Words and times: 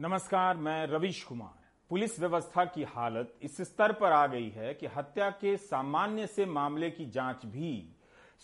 नमस्कार, 0.00 0.56
मैं 0.56 0.86
रविश 0.86 1.22
कुमार। 1.24 1.70
पुलिस 1.90 2.20
व्यवस्था 2.20 2.64
की 2.64 2.82
हालत 2.82 3.32
इस 3.42 3.56
स्तर 3.60 3.92
पर 3.92 4.12
आ 4.12 4.26
गई 4.26 4.48
है 4.48 4.74
कि 4.74 4.86
हत्या 4.86 5.30
के 5.30 5.56
सामान्य 5.56 6.26
से 6.26 6.46
मामले 6.46 6.90
की 6.90 7.06
जाँच 7.06 7.46
भी 7.46 7.96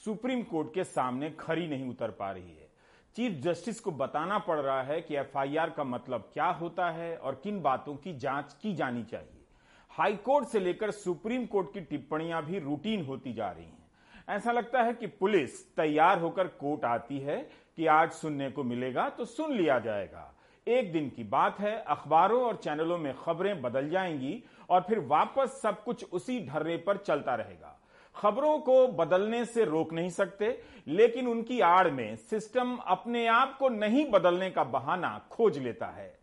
सुप्रीम 0.04 0.43
कोर्ट 0.43 0.75
के 0.75 0.85
सामने 0.85 1.30
खरी 1.30 1.67
नहीं 1.67 1.88
उतर 1.90 2.11
पा 2.11 2.30
रही 2.30 2.56
है। 2.56 2.69
चीफ 3.17 3.40
जस्टिस 3.43 3.80
को 3.80 3.90
बताना 3.90 4.38
पड़ 4.38 4.59
रहा 4.61 4.82
है 4.82 5.01
कि 5.01 5.17
एफआईआर 5.17 5.71
का 5.71 5.85
मतलब 5.85 6.30
क्या 6.35 6.46
होता 6.46 6.90
है 6.90 7.17
और 7.17 7.40
किन 7.45 7.62
बातों 7.62 7.96
की 7.96 8.16
जाँच 8.16 8.57
की 8.62 8.75
जानी 8.75 9.05
चाहिए। 9.05 9.46
हाईकोर्ट 9.91 10.48
से 10.48 10.61
लेकर 10.61 10.91
सुप्रीम 10.91 11.46
कोर्ट 11.46 11.73
की 11.75 11.80
टिप्पणियाँ 11.80 12.45
भी 12.45 12.59
रूटीन 12.59 13.07
होती 13.07 13.32
जा 13.32 13.50
रही 13.50 13.64
हैं। 13.64 13.91
ऐसा 14.29 14.52
लगता 14.52 14.82
है 14.82 14.95
कि 14.95 15.07
पुलिस 15.07 15.77
तैयार 15.77 16.18
होकर 16.18 16.48
कोर्ट 16.48 16.84
आती 16.84 17.18
है 17.18 17.50
कि 17.77 17.86
आज 17.86 18.12
सुनने 18.12 18.50
को 18.50 18.64
मिलेगा 18.64 19.09
तो 19.09 19.25
सुन 19.25 19.57
लिया 19.57 19.79
जाएगा। 19.79 20.34
एक 20.67 20.93
दिन 20.93 21.11
की 21.11 21.25
बात 21.25 21.61
है, 21.61 21.85
अखबारों 21.85 22.43
और 22.43 22.57
चैनलों 22.57 22.99
में 22.99 23.14
खबरें 23.25 23.63
बदल 23.63 23.89
जाएँगी 23.89 24.45
और 24.71 24.81
फिर 24.81 24.99
वापस 24.99 25.61
सब 25.63 25.85
कुछ 25.85 26.05
उसी 26.13 26.46
ढर्रे 26.46 26.77
पर 26.77 26.96
चलता 26.96 27.35
रहेगा। 27.35 27.81
खबरों 28.17 28.59
को 28.59 28.89
बदलने 28.89 29.45
से 29.45 29.64
रोक 29.64 29.93
नहीं 29.93 30.11
सकते, 30.11 30.63
लेकिन 30.89 31.27
उनकी 31.27 31.61
आड़ 31.61 31.91
में 31.91 32.17
सिस्टम 32.17 32.77
अपने 32.77 33.27
आप 33.27 33.56
को 33.58 33.69
नहीं 33.69 34.11
बदलने 34.11 34.50
का 34.50 34.64
बहाना 34.64 35.20
खोज 35.31 35.58
लेता 35.58 35.86
है। 35.86 36.19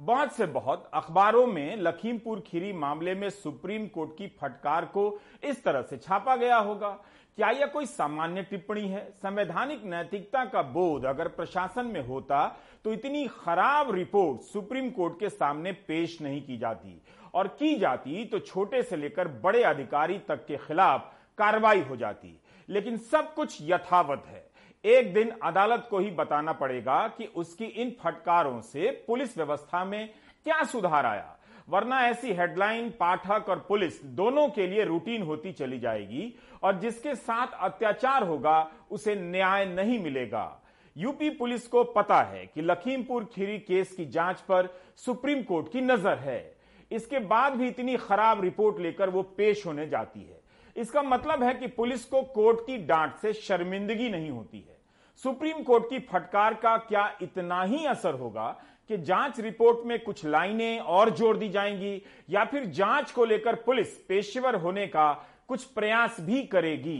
बहुत 0.00 0.32
से 0.32 0.46
बहुत, 0.46 0.90
अखबारों 0.94 1.46
में 1.46 1.76
लखीमपुर 1.76 2.40
खीरी 2.40 2.72
मामले 2.72 3.14
में 3.14 3.30
सुप्रीम 3.30 3.86
कोर्ट 3.86 4.10
की 4.18 4.26
फटकार 4.26 4.84
को 4.84 5.20
इस 5.44 5.64
तरह 5.64 5.82
से 5.82 5.96
छापा 5.96 6.36
गया 6.36 6.56
होगा 6.56 6.98
क्या 7.38 7.50
यह 7.50 7.66
कोई 7.66 7.86
सामान्य 7.86 8.42
टिप्पणी 8.42 8.88
है? 8.88 9.04
संवैधानिक 9.12 9.84
नैतिकता 9.84 10.44
का 10.44 10.62
बोध 10.62 11.04
अगर 11.04 11.28
प्रशासन 11.28 11.86
में 11.86 12.00
होता 12.06 12.46
तो 12.84 12.92
इतनी 12.92 13.26
खराब 13.36 13.94
रिपोर्ट 13.94 14.40
सुप्रीम 14.42 14.90
कोर्ट 14.90 15.18
के 15.20 15.28
सामने 15.28 15.72
पेश 15.72 16.20
नहीं 16.22 16.42
की 16.42 16.56
जाती। 16.58 17.00
और 17.34 17.48
की 17.48 17.74
जाती 17.74 18.24
तो 18.24 18.38
छोटे 18.38 18.82
से 18.82 18.96
लेकर 18.96 19.28
बड़े 19.42 19.62
अधिकारी 19.62 20.18
तक 20.18 20.44
के 20.46 20.56
खिलाफ 20.56 21.12
कार्रवाई 21.38 21.80
हो 21.80 21.96
जाती। 21.96 22.38
लेकिन 22.68 22.96
सब 22.96 23.34
कुछ 23.34 23.58
यथावत 23.62 24.24
है। 24.26 24.44
एक 24.84 25.12
दिन 25.14 25.32
अदालत 25.42 25.86
को 25.90 25.98
ही 25.98 26.10
बताना 26.10 26.52
पड़ेगा 26.52 27.06
कि 27.08 27.24
उसकी 27.36 27.64
इन 27.64 27.90
फटकारों 28.00 28.60
से 28.60 28.90
पुलिस 29.06 29.36
व्यवस्था 29.38 29.84
में 29.84 30.08
क्या 30.44 30.62
सुधार 30.64 31.06
आया। 31.06 31.36
वरना 31.68 32.00
ऐसी 32.06 32.32
हेडलाइन, 32.32 32.90
पाठक 32.90 33.48
और 33.48 33.64
पुलिस 33.68 34.02
दोनों 34.04 34.48
के 34.48 34.66
लिए 34.66 34.84
रूटीन 34.84 35.22
होती 35.22 35.52
चली 35.52 35.78
जाएगी 35.78 36.32
और 36.62 36.78
जिसके 36.78 37.14
साथ 37.14 37.58
अत्याचार 37.60 38.22
होगा, 38.22 38.70
उसे 38.90 39.14
न्याय 39.14 39.64
नहीं 39.66 39.98
मिलेगा। 39.98 40.60
यूपी 40.96 41.30
पुलिस 41.30 41.66
को 41.66 41.84
पता 41.84 42.22
है 42.22 42.44
कि 42.46 42.62
लखीमपुर 42.62 43.24
खीरी 43.24 43.58
केस 43.58 43.92
की 43.92 44.06
जाँच 44.06 44.40
पर 44.40 44.68
सुप्रीम 44.96 45.42
कोर्ट 45.42 45.72
की 45.72 45.80
नज़र 45.80 46.18
है। 46.18 46.56
इसके 46.90 47.18
बाद 47.18 47.52
भी 47.52 47.68
इतनी 47.68 47.96
खराब 47.96 48.40
रिपोर्ट 48.40 48.80
लेकर 48.80 49.10
वो 49.10 49.22
पेश 49.22 49.66
होने 49.66 49.86
जाती 49.88 50.20
है। 50.20 50.40
इसका 50.76 51.02
मतलब 51.02 51.42
है 51.42 51.54
कि 51.54 51.66
पुलिस 51.66 52.04
को 52.04 52.22
कोर्ट 52.34 52.60
की 52.60 52.76
डांट 52.78 53.14
से 53.14 53.32
शर्मिंदगी 53.32 54.08
नहीं 54.08 54.30
होती 54.30 54.58
है। 54.58 54.76
सुप्रीम 55.22 55.62
कोर्ट 55.62 55.84
की 55.90 55.98
फटकार 55.98 56.54
का 56.54 56.76
क्या 56.78 57.10
इतना 57.22 57.62
ही 57.62 57.84
असर 57.86 58.14
होगा? 58.14 58.56
कि 58.90 58.96
जाँच 58.98 59.40
रिपोर्ट 59.40 59.86
में 59.86 59.98
कुछ 59.98 60.24
लाइनें 60.24 60.78
और 60.78 61.10
जोड़ 61.10 61.36
दी 61.36 61.48
जाएँगी 61.48 62.02
या 62.30 62.44
फिर 62.44 62.64
जाँच 62.66 63.10
को 63.10 63.24
लेकर 63.24 63.54
पुलिस 63.56 63.88
पेशेवर 64.08 64.54
होने 64.54 64.86
का 64.86 65.12
कुछ 65.48 65.64
प्रयास 65.64 66.16
भी 66.20 66.42
करेगी। 66.42 66.98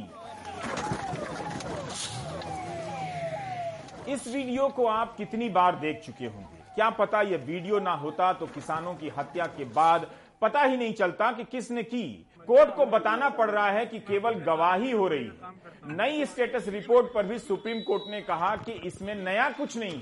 इस 4.08 4.26
वीडियो 4.28 4.68
को 4.68 4.86
आप 4.86 5.16
कितनी 5.16 5.48
बार 5.48 5.76
देख 5.76 6.00
चुके 6.06 6.24
होंगे? 6.24 6.60
क्या 6.74 6.90
पता 6.90 7.20
यह 7.22 7.44
वीडियो 7.46 7.78
ना 7.80 7.92
होता 7.94 8.32
तो 8.32 8.46
किसानों 8.46 8.94
की 8.94 9.08
हत्या 9.08 9.46
के 9.46 9.64
बाद 9.64 10.10
पता 10.42 10.62
ही 10.62 10.76
नहीं 10.76 10.92
चलता 10.92 11.30
कि 11.32 11.44
किसने 11.44 11.82
की। 11.82 12.04
कोर्ट 12.48 12.74
को 12.74 12.86
बताना 12.86 13.28
पड़ 13.28 13.50
रहा 13.50 13.70
है 13.70 13.84
कि 13.86 13.98
केवल 14.00 14.34
गवाही 14.44 14.90
हो 14.90 15.08
रही। 15.08 15.24
है 15.24 15.96
नई 15.96 16.24
स्टेटस 16.26 16.68
रिपोर्ट 16.68 17.12
पर 17.14 17.26
भी 17.26 17.38
सुप्रीम 17.38 17.80
कोर्ट 17.80 18.10
ने 18.10 18.20
कहा 18.20 18.54
कि 18.56 18.72
इसमें 18.86 19.14
नया 19.14 19.48
कुछ 19.50 19.76
नहीं। 19.76 20.00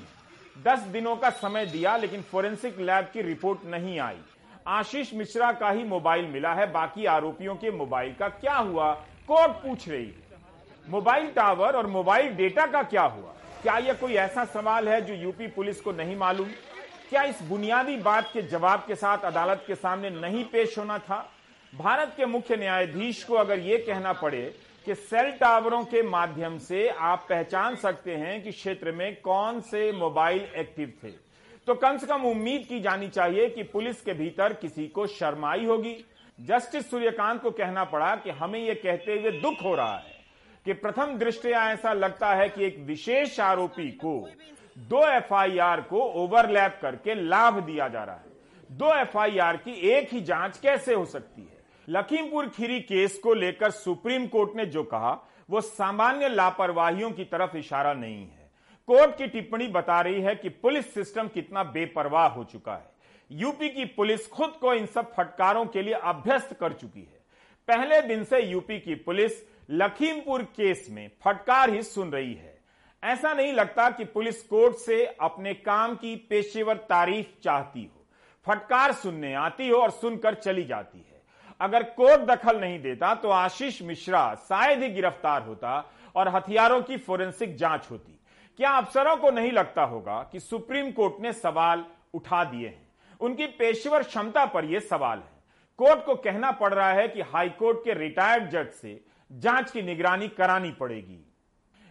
दस 0.66 0.78
दिनों 0.82 1.16
का 1.16 1.30
समय 1.30 1.66
दिया, 1.66 1.96
लेकिन 1.96 2.22
फोरेंसिक 2.22 2.78
लैब 2.80 3.10
की 3.12 3.22
रिपोर्ट 3.22 3.64
नहीं 3.66 3.98
आई। 4.00 4.18
आशीष 4.66 5.12
मिश्रा 5.14 5.52
का 5.52 5.70
ही 5.70 5.84
मोबाइल 5.84 6.26
मिला 6.26 6.52
है, 6.54 6.70
बाकी 6.72 7.04
आरोपियों 7.06 7.54
के 7.54 7.70
मोबाइल 7.70 8.14
का 8.14 8.28
क्या 8.28 8.56
हुआ, 8.56 8.92
कोर्ट 9.28 9.52
पूछ 9.52 9.88
रही 9.88 10.06
है। 10.06 10.38
मोबाइल 10.88 11.30
टावर 11.30 11.76
और 11.76 11.86
मोबाइल 11.86 12.34
डेटा 12.34 12.66
का 12.66 12.82
क्या 12.82 13.02
हुआ? 13.02 13.34
क्या 13.62 13.76
यह 13.78 13.92
कोई 13.92 14.14
ऐसा 14.14 14.44
सवाल 14.44 14.88
है 14.88 15.00
जो 15.00 15.14
यूपी 15.14 15.46
पुलिस 15.46 15.80
को 15.80 15.92
नहीं 15.92 16.16
मालूम? 16.16 16.48
क्या 17.10 17.22
इस 17.22 17.42
बुनियादी 17.42 17.96
बात 17.96 18.30
के 18.32 18.42
जवाब 18.42 18.84
के 18.86 18.94
साथ 18.94 19.18
अदालत 19.18 19.64
के 19.66 19.74
सामने 19.74 20.10
नहीं 20.10 20.44
पेश 20.44 20.78
होना 20.78 20.98
था? 20.98 21.28
भारत 21.72 22.12
के 22.16 22.26
मुख्य 22.26 22.56
न्यायाधीश 22.56 23.22
को 23.24 23.34
अगर 23.34 23.58
ये 23.58 23.78
कहना 23.78 24.12
पड़े 24.12 24.42
कि 24.86 24.94
सेल 24.94 25.30
टावरों 25.30 25.82
के 25.84 26.02
माध्यम 26.02 26.58
से 26.58 26.88
आप 26.88 27.26
पहचान 27.28 27.74
सकते 27.76 28.14
हैं 28.14 28.42
कि 28.42 28.50
क्षेत्र 28.50 28.92
में 28.92 29.20
कौन 29.20 29.60
से 29.60 29.90
मोबाइल 29.92 30.40
एक्टिव 30.56 30.92
थे। 31.04 31.10
तो 31.66 31.74
कम 31.74 31.96
से 31.96 32.06
कम 32.06 32.22
उम्मीद 32.22 32.64
की 32.68 32.80
जानी 32.80 33.08
चाहिए 33.08 33.48
कि 33.48 33.62
पुलिस 33.62 34.00
के 34.00 34.12
भीतर 34.12 34.52
किसी 34.52 34.86
को 34.86 35.06
शर्माई 35.06 35.64
होगी। 35.64 35.94
जस्टिस 36.40 36.90
सूर्यकांत 36.90 37.42
को 37.42 37.50
कहना 37.50 37.84
पड़ा 37.84 38.14
कि 38.16 38.30
हमें 38.30 38.58
यह 38.58 38.74
कहते 38.74 39.12
हुए 39.12 39.30
दुख 39.30 39.62
हो 39.64 39.74
रहा 39.74 39.96
है 39.96 40.18
कि 40.66 40.72
प्रथम 40.72 41.16
दृष्टया 41.18 41.70
ऐसा 41.72 41.92
लगता 41.92 42.34
है 42.34 42.48
कि 42.48 42.64
एक 42.64 42.78
विशेष 42.78 43.40
आरोपी 43.40 43.90
को 43.90 44.28
दो 44.78 45.06
एफआईआर 45.08 45.80
को 45.80 46.00
ओवरलैप 46.24 46.78
करके 46.82 47.14
लाभ 47.14 47.60
दिया 47.60 47.88
जा 47.88 48.04
रहा 48.04 48.16
है। 48.16 48.28
दो 48.72 48.94
एफआईआर 48.94 49.56
की 49.56 49.72
एक 49.90 50.12
ही 50.12 50.20
जाँच 50.20 50.58
कैसे 50.58 50.94
हो 50.94 51.04
सकती 51.04 51.42
है? 51.42 51.59
लखीमपुर 51.90 52.48
खीरी 52.48 52.80
केस 52.80 53.18
को 53.18 53.34
लेकर 53.34 53.70
सुप्रीम 53.70 54.26
कोर्ट 54.26 54.56
ने 54.56 54.66
जो 54.66 54.82
कहा, 54.82 55.28
वो 55.50 55.60
सामान्य 55.60 56.28
लापरवाहियों 56.28 57.10
की 57.10 57.24
तरफ़ 57.24 57.56
इशारा 57.56 57.94
नहीं 57.94 58.26
है। 58.26 58.50
कोर्ट 58.86 59.16
की 59.16 59.26
टिप्पणी 59.26 59.68
बता 59.68 60.00
रही 60.00 60.20
है 60.20 60.34
कि 60.34 60.48
पुलिस 60.48 60.94
सिस्टम 60.94 61.28
कितना 61.28 61.62
बेपरवाह 61.62 62.28
हो 62.28 62.44
चुका 62.44 62.74
है। 62.74 62.90
यूपी 63.30 63.68
की 63.68 63.84
पुलिस 63.84 64.28
खुद 64.28 64.50
को 64.50 64.74
इन 64.74 64.86
सब 64.86 65.12
फटकारों 65.12 65.66
के 65.66 65.82
लिए 65.82 65.94
अभ्यस्त 65.94 66.56
कर 66.60 66.72
चुकी 66.72 67.00
है। 67.00 67.20
पहले 67.68 68.00
दिन 68.02 68.24
से 68.24 68.40
यूपी 68.40 68.80
की 68.80 68.94
पुलिस 68.94 69.32
लखीमपुर 69.70 70.42
केस 70.42 70.86
में 70.90 71.10
फटकार 71.24 71.70
ही 71.70 71.82
सुन 71.82 72.12
रही 72.12 72.34
है। 72.34 72.58
ऐसा 73.04 73.34
नहीं 73.34 73.52
लगता 73.52 73.90
कि 73.90 74.04
पुलिस 74.04 74.42
कोर्ट 74.42 74.76
से 74.76 75.06
अपने 75.06 75.54
काम 75.54 75.94
की 75.94 76.16
पेशेवर 76.16 76.76
तारीफ़ 76.76 77.42
चाहती 77.44 77.84
हो। 77.84 78.06
फटकार 78.46 78.92
सुनने 78.92 79.34
आती 79.34 79.68
हो 79.68 79.78
और 79.78 79.90
सुनकर 79.90 80.34
चली 80.34 80.64
जाती 80.64 80.98
है। 80.98 81.09
अगर 81.60 81.82
कोर्ट 81.92 82.20
दखल 82.20 82.60
नहीं 82.60 82.80
देता 82.82 83.14
तो 83.14 83.30
आशीष 83.30 83.80
मिश्रा 83.82 84.34
शायद 84.48 84.82
ही 84.82 84.88
गिरफ़्तार 84.88 85.42
होता 85.42 85.84
और 86.16 86.28
हथियारों 86.28 86.80
की 86.82 86.96
फोरेंसिक 86.96 87.56
जाँच 87.56 87.86
होती। 87.90 88.18
क्या 88.58 88.70
अफसरों 88.70 89.16
को 89.16 89.30
नहीं 89.30 89.52
लगता 89.52 89.82
होगा 89.82 90.22
कि 90.32 90.40
सुप्रीम 90.40 90.90
कोर्ट 90.92 91.20
ने 91.22 91.32
सवाल 91.32 91.84
उठा 92.14 92.42
दिए 92.44 92.68
हैं? 92.68 92.88
उनकी 93.20 93.46
पेशेवर 93.46 94.02
क्षमता 94.02 94.44
पर 94.46 94.64
यह 94.64 94.80
सवाल 94.80 95.18
है। 95.18 95.38
कोर्ट 95.78 96.04
को 96.04 96.14
कहना 96.14 96.50
पड़ 96.50 96.72
रहा 96.74 96.92
है 96.92 97.06
कि 97.08 97.20
हाईकोर्ट 97.22 97.78
के 97.84 97.94
रिटायर्ड 97.94 98.48
जज 98.50 98.70
से 98.72 99.00
जाँच 99.30 99.70
की 99.70 99.82
निगरानी 99.82 100.28
करानी 100.28 100.70
पड़ेगी। 100.70 101.24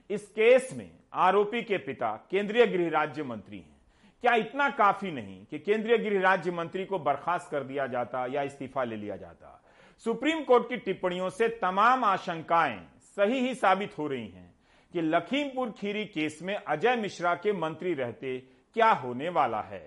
इस 0.09 0.27
केस 0.27 0.69
में 0.77 0.89
आरोपी 1.13 1.61
के 1.61 1.77
पिता 1.77 2.11
केंद्रीय 2.31 2.65
गृह 2.67 2.89
राज्य 2.89 3.23
मंत्री 3.23 3.57
हैं। 3.57 3.77
क्या 4.23 4.33
इतना 4.35 4.69
काफ़ी 4.69 5.11
नहीं 5.11 5.45
कि 5.45 5.59
केंद्रीय 5.59 5.97
गृह 5.97 6.21
राज्य 6.21 6.51
मंत्री 6.51 6.85
को 6.85 6.99
बर्खास्त 6.99 7.51
कर 7.51 7.63
दिया 7.63 7.87
जाता 7.87 8.25
या 8.25 8.41
इस्तीफा 8.41 8.83
ले 8.83 8.95
लिया 8.95 9.15
जाता? 9.15 9.58
सुप्रीम 10.05 10.43
कोर्ट 10.43 10.67
की 10.69 10.77
टिप्पणियों 10.77 11.29
से 11.29 11.47
तमाम 11.61 12.03
आशंकाएँ 12.03 12.77
सही 13.17 13.39
ही 13.39 13.53
साबित 13.55 13.97
हो 13.97 14.05
रही 14.07 14.27
हैं 14.27 14.53
कि 14.93 15.01
लखीमपुर 15.01 15.71
खीरी 15.71 16.03
केस 16.05 16.39
में 16.41 16.55
अजय 16.55 16.95
मिश्रा 16.95 17.33
के 17.35 17.53
मंत्री 17.53 17.93
रहते 17.93 18.37
क्या 18.75 18.91
होने 18.91 19.29
वाला 19.29 19.61
है। 19.61 19.81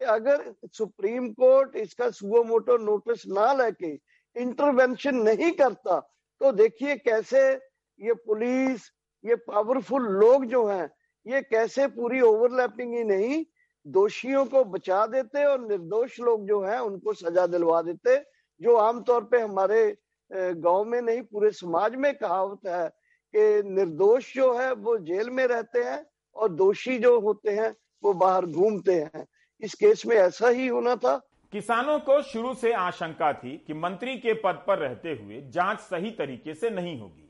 अगर 0.00 0.52
सुप्रीम 0.72 1.28
कोर्ट 1.32 1.76
इसका 1.76 2.08
सुओ 2.10 2.42
नोटिस 2.78 3.26
ना 3.28 3.52
लेके 3.52 3.92
इंटरवेंशन 4.36 5.16
नहीं 5.18 5.50
करता 5.52 5.98
तो 6.40 6.52
देखिए 6.52 6.96
कैसे 6.98 7.40
ये 7.50 8.14
पुलिस, 8.16 8.80
ये 9.24 9.34
पावरफुल 9.36 10.02
लोग 10.14 10.44
जो 10.46 10.66
हैं, 10.66 10.88
ये 11.26 11.40
कैसे 11.42 11.86
पूरी 11.88 12.20
ओवरलैपिंग 12.20 12.94
ही 12.94 13.04
नहीं, 13.04 13.44
दोषियों 13.86 14.44
को 14.46 14.64
बचा 14.66 15.04
देते 15.06 15.44
और 15.44 15.60
निर्दोष 15.60 16.18
लोग 16.20 16.46
जो 16.48 16.60
हैं, 16.62 16.78
उनको 16.78 17.12
सजा 17.12 17.46
दिलवा 17.46 17.82
देते। 17.82 18.16
जो 18.60 18.76
आमतौर 18.76 19.24
पे 19.24 19.40
हमारे 19.40 19.96
गाँव 20.30 20.84
में 20.84 21.00
नहीं, 21.02 21.22
पूरे 21.22 21.50
समाज 21.50 21.94
में 21.94 22.14
कहावत 22.14 22.66
है 22.66 22.88
कि 23.34 23.68
निर्दोष 23.68 24.34
जो 24.34 24.52
है, 24.58 24.72
वो 24.72 24.96
जेल 24.98 25.30
में 25.30 25.46
रहते 25.46 25.82
हैं 25.84 26.04
और 26.36 26.48
दोषी 26.52 26.98
जो 26.98 27.18
होते 27.20 27.50
हैं, 27.50 27.74
वो 28.02 28.12
बाहर 28.14 28.46
घूमते 28.46 28.94
हैं। 28.94 29.26
इस 29.62 29.74
केस 29.74 30.02
में 30.06 30.16
ऐसा 30.16 30.48
ही 30.48 30.66
होना 30.66 30.94
था। 30.96 31.16
किसानों 31.52 31.98
को 31.98 32.20
शुरू 32.22 32.54
से 32.54 32.72
आशंका 32.72 33.32
थी 33.32 33.56
कि 33.66 33.74
मंत्री 33.74 34.16
के 34.16 34.32
पद 34.34 34.62
पर 34.66 34.78
रहते 34.78 35.12
हुए 35.12 35.40
जाँच 35.50 35.78
सही 35.80 36.10
तरीके 36.10 36.54
से 36.54 36.70
नहीं 36.70 36.98
होगी। 37.00 37.24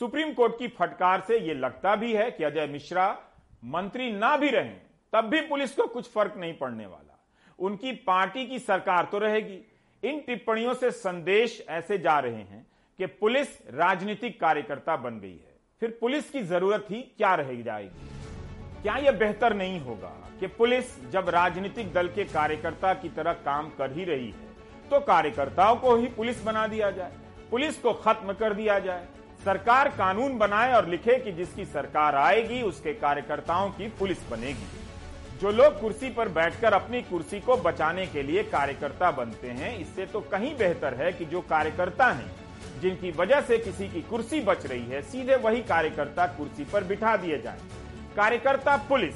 सुप्रीम 0.00 0.32
कोर्ट 0.32 0.58
की 0.58 0.68
फटकार 0.68 1.20
से 1.20 1.38
ये 1.38 1.54
लगता 1.54 1.94
भी 1.96 2.12
है 2.12 2.30
कि 2.30 2.44
अजय 2.44 2.66
मिश्रा 2.66 3.08
मंत्री 3.64 4.10
ना 4.12 4.36
भी 4.36 4.50
रहें, 4.50 4.80
तब 5.12 5.24
भी 5.24 5.40
पुलिस 5.40 5.74
को 5.74 5.86
कुछ 5.86 6.10
फ़र्क 6.10 6.34
नहीं 6.36 6.54
पड़ने 6.58 6.86
वाला। 6.86 7.18
उनकी 7.58 7.92
पार्टी 8.06 8.46
की 8.46 8.58
सरकार 8.58 9.08
तो 9.12 9.18
रहेगी। 9.18 9.60
इन 10.02 10.20
टिप्पणियों 10.20 10.74
से 10.74 10.90
संदेश 10.90 11.60
ऐसे 11.68 11.98
जा 11.98 12.18
रहे 12.18 12.32
हैं 12.34 12.66
कि 12.98 13.06
पुलिस 13.06 13.48
राजनीतिक 13.74 14.40
कार्यकर्ता 14.40 14.96
बन 14.96 15.18
गई 15.20 15.30
है। 15.30 15.54
फिर 15.82 15.96
पुलिस 16.00 16.30
की 16.30 16.42
ज़रूरत 16.44 16.86
ही 16.90 17.00
क्या 17.16 17.34
रह 17.34 17.62
जाएगी? 17.62 18.08
क्या 18.82 18.96
यह 18.96 19.12
बेहतर 19.12 19.54
नहीं 19.54 19.80
होगा 19.80 20.12
कि 20.40 20.46
पुलिस 20.48 21.10
जब 21.10 21.28
राजनीतिक 21.28 21.92
दल 21.92 22.08
के 22.08 22.24
कार्यकर्ता 22.26 22.92
की 22.94 23.08
तरह 23.08 23.32
काम 23.44 23.68
कर 23.78 23.92
ही 23.92 24.04
रही 24.04 24.30
है 24.30 24.54
तो 24.90 25.00
कार्यकर्ताओं 25.02 25.76
को 25.76 25.96
ही 25.96 26.06
पुलिस 26.06 26.42
बना 26.44 26.66
दिया 26.66 26.90
जाए, 26.90 27.12
पुलिस 27.50 27.78
को 27.78 27.92
खत्म 27.94 28.32
कर 28.32 28.54
दिया 28.54 28.78
जाए। 28.78 29.06
सरकार 29.44 29.88
कानून 29.88 30.36
बनाए 30.38 30.72
और 30.72 30.88
लिखे 30.88 31.18
कि 31.18 31.32
जिसकी 31.32 31.64
सरकार 31.64 32.14
आएगी, 32.14 32.60
उसके 32.62 32.92
कार्यकर्ताओं 32.94 33.70
की 33.70 33.88
पुलिस 33.98 34.28
बनेगी। 34.30 34.66
जो 35.40 35.50
लोग 35.50 35.80
कुर्सी 35.80 36.08
पर 36.10 36.28
बैठकर 36.28 36.72
अपनी 36.72 37.00
कुर्सी 37.02 37.38
को 37.40 37.56
बचाने 37.58 38.06
के 38.06 38.22
लिए 38.22 38.42
कार्यकर्ता 38.44 39.10
बनते 39.10 39.48
हैं, 39.48 39.78
इससे 39.78 40.04
तो 40.06 40.20
कहीं 40.22 40.54
बेहतर 40.58 40.94
है 40.94 41.10
कि 41.12 41.24
जो 41.24 41.40
कार्यकर्ता 41.40 42.06
हैं, 42.10 42.30
जिनकी 42.80 43.10
वजह 43.10 43.40
से 43.40 43.58
किसी 43.58 43.88
की 43.88 44.00
कुर्सी 44.02 44.40
बच 44.40 44.66
रही 44.66 44.84
है, 44.84 45.02
सीधे 45.02 45.36
वही 45.36 45.62
कार्यकर्ता 45.64 46.26
कुर्सी 46.36 46.64
पर 46.64 46.84
बिठा 46.84 47.16
दिए 47.16 47.38
जाए। 47.38 47.58
कार्यकर्ता 48.16 48.76
पुलिस 48.88 49.14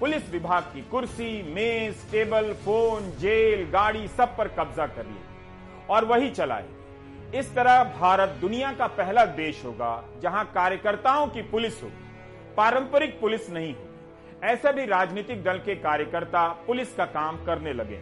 पुलिस 0.00 0.30
विभाग 0.30 0.62
की 0.64 0.80
कुर्सी, 0.90 1.30
मेज, 1.44 1.94
टेबल, 2.10 2.52
फ़ोन, 2.64 3.10
जेल, 3.20 3.64
गाड़ी, 3.70 4.06
सब 4.08 4.36
पर 4.36 4.48
कब्जा 4.58 4.86
कर 4.86 5.04
लिए 5.04 5.86
और 5.90 6.04
वही 6.04 6.30
चलाए। 6.30 6.64
इस 7.34 7.54
तरह 7.54 7.82
भारत 7.98 8.36
दुनिया 8.40 8.72
का 8.72 8.86
पहला 8.86 9.24
देश 9.36 9.64
होगा, 9.64 10.04
जहाँ 10.22 10.44
कार्यकर्ताओं 10.54 11.26
की 11.26 11.42
पुलिस 11.44 11.82
होगी 11.82 12.06
पारंपरिक 12.56 13.20
पुलिस 13.20 13.50
नहीं 13.50 13.74
होगी 13.74 13.87
ऐसे 14.44 14.72
भी 14.72 14.84
राजनीतिक 14.86 15.42
दल 15.44 15.58
के 15.58 15.74
कार्यकर्ता 15.76 16.46
पुलिस 16.66 16.94
का 16.94 17.04
काम 17.06 17.36
करने 17.44 17.72
लगे। 17.72 17.98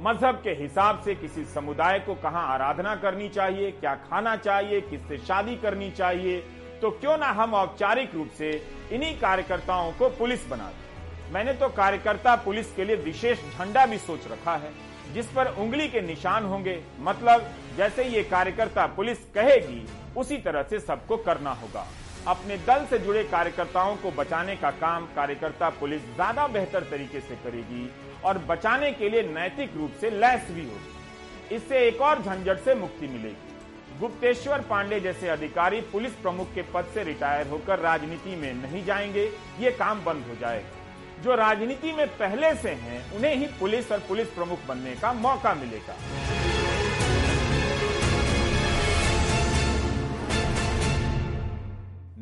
मज़हब 0.00 0.40
के 0.44 0.50
हिसाब 0.52 1.00
से 1.04 1.14
किसी 1.14 1.44
समुदाय 1.44 1.98
को 1.98 2.14
कहाँ 2.14 2.46
आराधना 2.48 2.94
करनी 2.96 3.28
चाहिए, 3.28 3.70
क्या 3.70 3.94
खाना 4.02 4.34
चाहिए, 4.38 4.80
किससे 4.80 5.18
शादी 5.18 5.56
करनी 5.56 5.90
चाहिए 5.90 6.38
तो 6.82 6.90
क्यों 6.90 7.16
ना 7.18 7.30
हम 7.32 7.54
औपचारिक 7.54 8.14
रूप 8.14 8.28
से 8.38 8.50
इन्हीं 8.92 9.18
कार्यकर्ताओं 9.20 9.90
को 9.92 10.08
पुलिस 10.10 10.46
बना 10.48 10.66
दें। 10.66 11.32
मैंने 11.32 11.52
तो 11.52 11.68
कार्यकर्ता 11.70 12.34
पुलिस 12.36 12.72
के 12.74 12.84
लिए 12.84 12.96
विशेष 12.98 13.38
झंडा 13.50 13.84
भी 13.86 13.98
सोच 13.98 14.30
रखा 14.30 14.54
है, 14.54 14.72
जिस 15.14 15.26
पर 15.26 15.54
उंगली 15.54 15.88
के 15.88 16.00
निशान 16.02 16.44
होंगे। 16.44 16.78
मतलब 17.00 17.50
जैसे 17.76 18.04
ये 18.06 18.22
कार्यकर्ता 18.26 18.86
पुलिस 18.86 19.18
कहेगी, 19.34 19.86
उसी 20.16 20.38
तरह 20.38 20.62
से 20.62 20.80
सबको 20.80 21.16
करना 21.18 21.50
होगा। 21.52 21.86
अपने 22.28 22.56
दल 22.58 22.84
से 22.90 22.98
जुड़े 22.98 23.22
कार्यकर्ताओं 23.24 23.94
को 23.96 24.10
बचाने 24.10 24.56
का 24.56 24.70
काम 24.70 25.06
कार्यकर्ता 25.14 25.68
पुलिस 25.70 26.02
ज़्यादा 26.14 26.46
बेहतर 26.46 26.82
तरीके 26.90 27.20
से 27.20 27.36
करेगी 27.44 27.90
और 28.24 28.38
बचाने 28.38 28.90
के 28.92 29.08
लिए 29.10 29.22
नैतिक 29.22 29.76
रूप 29.76 29.92
से 30.00 30.10
लैस 30.10 30.50
भी 30.50 30.64
होगी। 30.64 31.54
इससे 31.56 31.86
एक 31.88 32.00
और 32.00 32.22
झंझट 32.22 32.60
से 32.64 32.74
मुक्ति 32.74 33.06
मिलेगी। 33.06 33.98
गुप्तेश्वर 34.00 34.60
पांडे 34.60 35.00
जैसे 35.00 35.28
अधिकारी 35.28 35.80
पुलिस 35.92 36.12
प्रमुख 36.12 36.54
के 36.54 36.62
पद 36.74 36.90
से 36.94 37.04
रिटायर 37.04 37.48
होकर 37.48 37.78
राजनीति 37.78 38.36
में 38.36 38.52
नहीं 38.54 38.84
जाएँगे, 38.84 39.24
ये 39.60 39.70
काम 39.70 40.04
बंद 40.04 40.26
हो 40.28 40.36
जाएगा। 40.40 41.22
जो 41.22 41.34
राजनीति 41.34 41.92
में 41.92 42.06
पहले 42.08 42.54
से 42.54 42.70
हैं, 42.70 43.02
उन्हें 43.12 43.34
ही 43.34 43.46
पुलिस 43.60 43.92
और 43.92 43.98
पुलिस 43.98 44.28
प्रमुख 44.28 44.66
बनने 44.68 44.94
का 44.94 45.12
मौका 45.12 45.54
मिलेगा। 45.54 45.96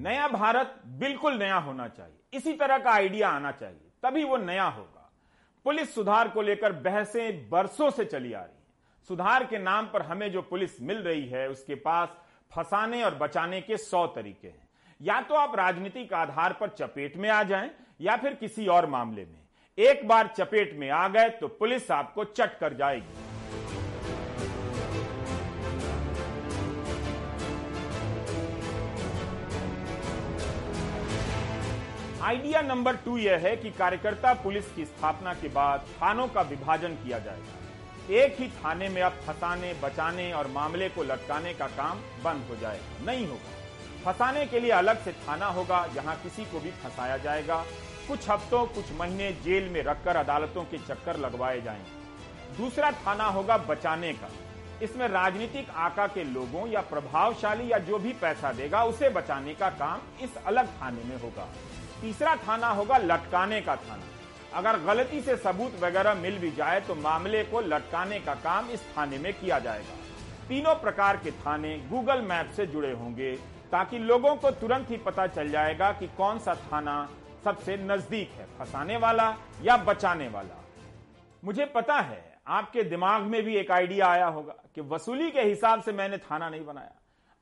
नया 0.08 0.28
भारत 0.28 0.74
बिल्कुल 1.00 1.34
नया 1.34 1.56
होना 1.56 1.86
चाहिए। 1.88 2.38
इसी 2.38 2.52
तरह 2.52 2.78
का 2.78 2.90
आइडिया 2.90 3.28
आना 3.28 3.50
चाहिए। 3.52 3.90
तभी 4.02 4.22
वो 4.24 4.36
नया 4.36 4.64
होगा। 4.66 5.10
पुलिस 5.66 5.94
सुधार 5.94 6.28
को 6.28 6.42
लेकर 6.42 6.72
बहसें 6.84 7.48
बरसों 7.50 7.90
से 7.90 8.04
चली 8.04 8.32
आ 8.32 8.40
रही 8.40 8.56
सुधार 9.10 9.44
के 9.44 9.58
नाम 9.58 9.86
पर 9.86 10.02
हमें 10.02 10.30
जो 10.32 10.42
पुलिस 10.42 10.80
मिल 10.82 10.98
रही 10.98 11.26
है, 11.28 11.48
उसके 11.48 11.74
पास 11.74 12.16
फंसाने 12.52 13.02
और 13.02 13.14
बचाने 13.14 13.60
के 13.60 13.76
सौ 13.76 14.06
तरीके 14.06 14.48
हैं। 14.48 14.68
या 15.00 15.20
तो 15.20 15.34
आप 15.34 15.56
राजनीतिक 15.56 16.12
आधार 16.14 16.52
पर 16.52 16.68
चपेट 16.70 17.16
में 17.16 17.28
आ 17.30 17.42
जाएँ, 17.42 17.70
या 18.00 18.16
फिर 18.16 18.34
किसी 18.34 18.66
और 18.68 18.86
मामले 18.86 19.24
में। 19.24 19.38
एक 19.78 20.06
बार 20.08 20.34
चपेट 20.38 20.74
में 20.76 20.88
आ 20.90 21.06
गए 21.08 21.28
तो 21.30 21.48
पुलिस 21.50 21.90
आपको 21.90 22.24
चट 22.24 22.58
कर 22.58 22.74
जाएगी। 22.74 23.86
आइडिया 32.28 32.60
नंबर 32.60 32.96
टू 32.96 33.18
यह 33.18 33.36
है 33.36 33.56
कि 33.56 33.70
कार्यकर्ता 33.70 34.34
पुलिस 34.34 34.72
की 34.72 34.84
स्थापना 34.84 35.34
के 35.34 35.48
बाद 35.48 35.80
थानों 35.80 36.28
का 36.28 36.40
विभाजन 36.40 36.88
किया 36.88 37.18
जाएगा। 37.18 38.14
एक 38.14 38.36
ही 38.40 38.48
थाने 38.48 38.88
में 38.88 39.02
अब 39.02 39.12
फंसाने, 39.12 39.74
बचाने 39.74 40.32
और 40.32 40.46
मामले 40.46 40.88
को 40.88 41.02
लटकाने 41.02 41.54
का 41.54 41.66
काम 41.66 41.98
बंद 42.24 42.46
हो 42.50 42.56
जाएगा। 42.56 43.12
नहीं 43.12 43.28
होगा। 43.28 43.50
फंसाने 44.04 44.46
के 44.46 44.60
लिए 44.60 44.70
अलग 44.70 45.04
से 45.04 45.12
थाना 45.12 45.46
होगा, 45.46 45.86
जहाँ 45.86 46.16
किसी 46.16 46.44
को 46.44 46.60
भी 46.60 46.70
फंसाया 46.70 47.16
जाएगा। 47.16 47.64
कुछ 48.08 48.30
हफ्तों, 48.30 48.66
कुछ 48.66 48.84
महीने 48.92 49.32
जेल 49.32 49.68
में 49.68 49.82
रखकर 49.82 50.16
अदालतों 50.16 50.64
के 50.64 50.78
चक्कर 50.78 51.16
लगवाए 51.16 51.60
जाएँगे। 51.60 52.56
दूसरा 52.56 52.90
थाना 52.90 53.24
होगा 53.24 53.56
बचाने 53.56 54.12
का। 54.12 54.30
इसमें 54.82 55.08
राजनीतिक 55.08 55.70
आका 55.70 56.06
के 56.06 56.24
लोगों 56.24 56.68
या 56.68 56.80
प्रभावशाली 56.80 57.72
या 57.72 57.78
जो 57.78 57.98
भी 57.98 58.12
पैसा 58.12 58.52
देगा, 58.52 58.84
उसे 58.84 59.08
बचाने 59.08 59.54
का 59.54 59.70
काम 59.70 60.00
इस 60.20 60.36
अलग 60.46 60.66
थाने 60.66 61.04
में 61.04 61.20
होगा। 61.20 61.48
तीसरा 62.00 62.34
थाना 62.38 62.68
होगा 62.70 62.98
लटकाने 62.98 63.60
का 63.60 63.76
थाना। 63.78 64.04
अगर 64.54 64.78
गलती 64.84 65.20
से 65.20 65.36
सबूत 65.36 65.80
वगैरह 65.80 66.14
मिल 66.14 66.38
भी 66.38 66.50
जाए 66.50 66.80
तो 66.80 66.94
मामले 66.94 67.42
को 67.44 67.60
लटकाने 67.62 68.20
का 68.20 68.34
काम 68.36 68.70
इस 68.70 68.82
थाने 68.96 69.18
में 69.18 69.32
किया 69.32 69.58
जाएगा। 69.58 69.96
तीनों 70.48 70.74
प्रकार 70.74 71.16
के 71.16 71.30
थाने 71.36 71.76
गूगल 71.88 72.22
मैप 72.22 72.52
से 72.56 72.66
जुड़े 72.66 72.92
होंगे 72.92 73.32
ताकि 73.72 73.98
लोगों 74.00 74.34
को 74.36 74.50
तुरंत 74.50 74.90
ही 74.90 74.96
पता 74.96 75.26
चल 75.26 75.50
जाएगा 75.50 75.90
कि 75.92 76.06
कौन 76.16 76.38
सा 76.38 76.54
थाना 76.54 77.08
सबसे 77.44 77.76
नज़दीक 77.78 78.30
है, 78.30 78.46
फंसाने 78.58 78.96
वाला 78.96 79.34
या 79.62 79.76
बचाने 79.78 80.28
वाला। 80.28 80.64
मुझे 81.42 81.64
पता 81.66 81.94
है, 81.94 82.38
आपके 82.46 82.82
दिमाग 82.84 83.22
में 83.22 83.42
भी 83.42 83.56
एक 83.56 83.70
आइडिया 83.70 84.06
आया 84.06 84.26
होगा 84.26 84.54
कि 84.74 84.80
वसूली 84.86 85.30
के 85.30 85.42
हिसाब 85.42 85.82
से 85.82 85.92
मैंने 85.92 86.18
थाना 86.20 86.48
नहीं 86.48 86.64
बनाया। 86.64 86.92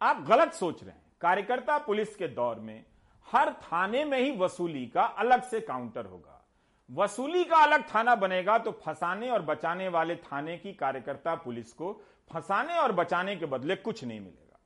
आप 0.01 0.25
गलत 0.29 0.53
सोच 0.55 0.83
रहे 0.83 0.93
हैं। 0.93 1.03
कार्यकर्ता 1.21 1.79
पुलिस 1.79 2.17
के 2.17 2.29
दौर 2.29 2.57
में 2.57 2.85
हर 3.29 3.53
थाने 3.63 4.05
में 4.05 4.19
ही 4.19 4.37
वसूली 4.39 4.87
का 4.87 5.03
अलग 5.03 5.43
से 5.43 5.61
काउंटर 5.61 6.07
होगा। 6.07 6.43
वसूली 6.91 7.45
का 7.45 7.57
अलग 7.57 7.85
थाना 7.95 8.15
बनेगा 8.15 8.59
तो 8.59 8.73
फंसाने 8.85 9.31
और 9.31 9.43
बचाने 9.43 9.89
वाले 9.89 10.17
थाने 10.17 10.57
की 10.57 10.73
कार्यकर्ता 10.73 11.35
पुलिस 11.35 11.73
को 11.73 11.93
फंसाने 12.31 12.75
और 12.75 12.93
बचाने 12.93 13.37
के 13.37 13.47
बदले 13.47 13.77
कुछ 13.77 14.05
नहीं 14.05 14.21
मिलेगा। 14.21 14.59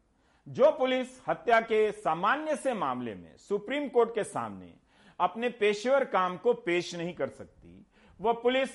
जो 0.47 0.71
पुलिस 0.71 1.21
हत्या 1.29 1.61
के 1.61 1.91
सामान्य 1.93 2.57
से 2.57 2.75
मामले 2.75 3.15
में 3.15 3.37
सुप्रीम 3.39 3.89
कोर्ट 3.89 4.15
के 4.15 4.25
सामने 4.25 4.73
अपने 5.21 5.49
पेशेवर 5.51 6.05
काम 6.05 6.37
को 6.37 6.55
पेश 6.55 6.95
नहीं 6.95 7.15
कर 7.15 7.29
सकती, 7.29 7.87
वह 8.21 8.33
पुलिस 8.33 8.71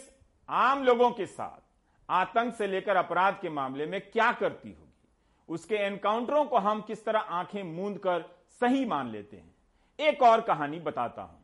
आम 0.49 0.83
लोगों 0.83 1.11
के 1.11 1.25
साथ 1.25 1.63
आतंक 2.09 2.53
से 2.55 2.67
लेकर 2.67 2.95
अपराध 2.95 3.39
के 3.41 3.49
मामले 3.49 3.85
में 3.85 3.99
क्या 4.01 4.31
करती 4.31 4.69
होगी, 4.69 5.07
उसके 5.49 5.75
एनकाउंटरों 5.75 6.45
को 6.45 6.57
हम 6.57 6.81
किस 6.81 7.05
तरह 7.05 7.19
आँखें 7.19 7.63
मूंद 7.65 7.97
कर 7.97 8.25
सही 8.61 8.85
मान 8.85 9.09
लेते 9.09 9.37
हैं? 9.37 9.54
एक 9.99 10.21
और 10.23 10.41
कहानी 10.41 10.79
बताता 10.79 11.21
हूँ। 11.21 11.39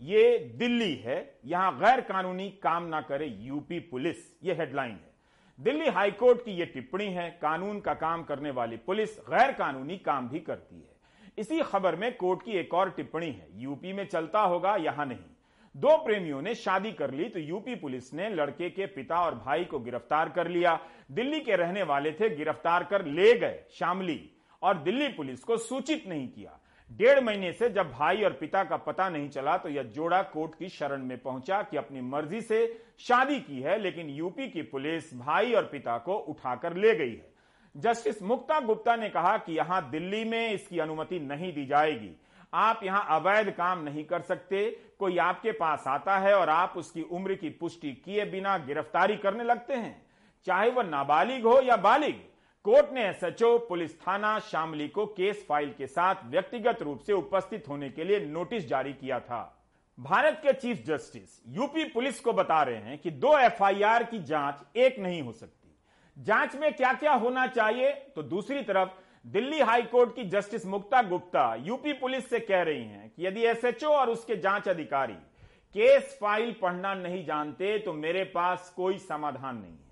ये 0.00 0.38
दिल्ली 0.58 0.94
है, 0.96 1.38
यहाँ 1.44 1.78
गैर 1.78 2.00
कानूनी 2.00 2.48
काम 2.62 2.84
ना 2.84 3.00
करे 3.00 3.26
यूपी 3.26 3.78
पुलिस, 3.82 4.16
ये 4.44 4.54
हेडलाइन 4.54 4.92
है। 4.92 5.16
दिल्ली 5.58 5.88
हाईकोर्ट 5.88 6.44
की 6.44 6.50
ये 6.50 6.66
टिप्पणी 6.66 7.06
है, 7.06 7.30
कानून 7.42 7.80
का 7.80 7.94
काम 7.94 8.22
करने 8.24 8.50
वाली 8.50 8.76
पुलिस 8.76 9.18
गैर 9.30 9.52
कानूनी 9.52 9.96
काम 9.98 10.28
भी 10.28 10.40
करती 10.40 10.76
है। 10.76 10.96
इसी 11.38 11.60
खबर 11.62 11.96
में 11.96 12.16
कोर्ट 12.16 12.42
की 12.42 12.52
एक 12.52 12.74
और 12.74 12.90
टिप्पणी 12.90 13.26
है, 13.26 13.48
यूपी 13.54 13.92
में 13.92 14.06
चलता 14.06 14.40
होगा, 14.40 14.76
यहाँ 14.76 15.06
नहीं। 15.06 15.18
दो 15.74 15.96
प्रेमियों 15.96 16.40
ने 16.42 16.54
शादी 16.54 16.92
कर 16.92 17.10
ली 17.10 17.28
तो 17.28 17.40
यूपी 17.40 17.74
पुलिस 17.74 18.12
ने 18.14 18.28
लड़के 18.28 18.70
के 18.70 18.86
पिता 18.86 19.20
और 19.20 19.34
भाई 19.36 19.64
को 19.64 19.78
गिरफ़्तार 19.78 20.28
कर 20.28 20.48
लिया। 20.48 20.78
दिल्ली 21.10 21.40
के 21.40 21.56
रहने 21.56 21.82
वाले 21.82 22.12
थे, 22.12 22.34
गिरफ़्तार 22.36 22.84
कर 22.84 23.04
ले 23.06 23.34
गए, 23.34 23.60
शामली। 23.70 24.20
और 24.62 24.78
दिल्ली 24.78 25.08
पुलिस 25.08 25.44
को 25.44 25.56
सूचित 25.56 26.06
नहीं 26.08 26.28
किया। 26.28 26.58
डेढ़ 26.90 27.20
महीने 27.20 27.52
से 27.52 27.68
जब 27.70 27.90
भाई 27.90 28.22
और 28.24 28.32
पिता 28.32 28.62
का 28.64 28.76
पता 28.76 29.08
नहीं 29.08 29.28
चला 29.28 29.56
तो 29.56 29.68
यह 29.68 29.82
जोड़ा 29.94 30.20
कोर्ट 30.24 30.54
की 30.58 30.68
शरण 30.68 31.02
में 31.02 31.16
पहुँचा 31.18 31.60
कि 31.62 31.76
अपनी 31.76 32.00
मर्ज़ी 32.00 32.40
से 32.40 32.66
शादी 32.98 33.38
की 33.40 33.60
है, 33.60 33.78
लेकिन 33.78 34.08
यूपी 34.10 34.48
की 34.48 34.62
पुलिस 34.62 35.14
भाई 35.16 35.52
और 35.52 35.68
पिता 35.72 35.96
को 35.98 36.14
उठाकर 36.14 36.76
ले 36.76 36.94
गई 36.94 37.10
है। 37.10 37.32
जस्टिस 37.74 38.22
मुक्ता 38.22 38.60
गुप्ता 38.60 38.96
ने 38.96 39.08
कहा 39.08 39.36
कि 39.36 39.56
यहाँ 39.56 39.88
दिल्ली 39.90 40.24
में 40.24 40.52
इसकी 40.52 40.78
अनुमति 40.78 41.18
नहीं 41.20 41.52
दी 41.52 41.66
जाएगी। 41.66 42.10
आप 42.52 42.80
यहाँ 42.84 43.06
अवैध 43.10 43.50
काम 43.50 43.82
नहीं 43.84 44.04
कर 44.04 44.20
सकते। 44.20 44.64
कोई 44.98 45.18
आपके 45.18 45.52
पास 45.52 45.84
आता 45.88 46.18
है 46.18 46.34
और 46.34 46.48
आप 46.48 46.74
उसकी 46.76 47.02
उम्र 47.02 47.34
की 47.34 47.50
पुष्टि 47.50 47.92
किए 48.04 48.24
बिना 48.24 48.56
गिरफ्तारी 48.58 49.16
करने 49.16 49.44
लगते 49.44 49.74
हैं। 49.74 50.00
चाहे 50.46 50.70
वह 50.70 50.82
नाबालिग 50.82 51.46
हो 51.46 51.60
या 51.60 51.76
बालिग 51.78 52.20
कोर्ट 52.68 52.92
ने 52.92 53.02
एसएचओ 53.02 53.56
पुलिस 53.58 53.94
थाना 54.00 54.38
शामली 54.40 54.86
को 54.88 55.04
केस 55.08 55.44
फ़ाइल 55.48 55.68
के 55.76 55.86
साथ 55.86 56.24
व्यक्तिगत 56.30 56.82
रूप 56.82 56.98
से 57.00 57.12
उपस्थित 57.12 57.68
होने 57.68 57.88
के 57.90 58.04
लिए 58.04 58.18
नोटिस 58.20 58.66
जारी 58.68 58.92
किया 58.92 59.20
था। 59.20 59.40
भारत 59.98 60.40
के 60.42 60.52
चीफ 60.54 60.84
जस्टिस 60.86 61.40
यूपी 61.48 61.84
पुलिस 61.84 62.20
को 62.20 62.32
बता 62.32 62.62
रहे 62.62 62.76
हैं 62.78 62.98
कि 62.98 63.10
दो 63.12 63.36
एफआईआर 63.38 64.04
की 64.04 64.18
जाँच 64.22 64.76
एक 64.76 64.98
नहीं 64.98 65.22
हो 65.22 65.32
सकती। 65.32 65.74
जाँच 66.16 66.56
में 66.56 66.72
क्या 66.72 66.92
क्या 66.94 67.12
होना 67.14 67.46
चाहिए? 67.46 67.90
तो 67.90 68.22
दूसरी 68.24 68.62
तरफ़, 68.62 68.90
दिल्ली 69.24 69.60
हाईकोर्ट 69.62 70.14
की 70.16 70.24
justice 70.26 70.66
Mukta 70.66 71.02
Gupta 71.08 71.54
UP 71.64 71.92
police 71.94 72.30
से 72.30 72.40
कह 72.40 72.62
रही 72.62 72.84
हैं 72.84 73.10
कि 73.10 73.26
यदि 73.26 73.46
एसएचओ 73.46 73.94
और 73.94 74.10
उसके 74.10 74.36
जाँच 74.38 74.68
अधिकारी 74.68 75.18
केस 75.74 76.16
फ़ाइल 76.20 76.54
पढ़ना 76.62 76.94
नहीं 76.96 77.24
जानते 77.24 77.78
तो 77.78 77.92
मेरे 77.94 78.24
पास 78.30 78.72
कोई 78.76 78.98
समाधान 79.00 79.56
नहीं 79.56 79.72
है। 79.72 79.87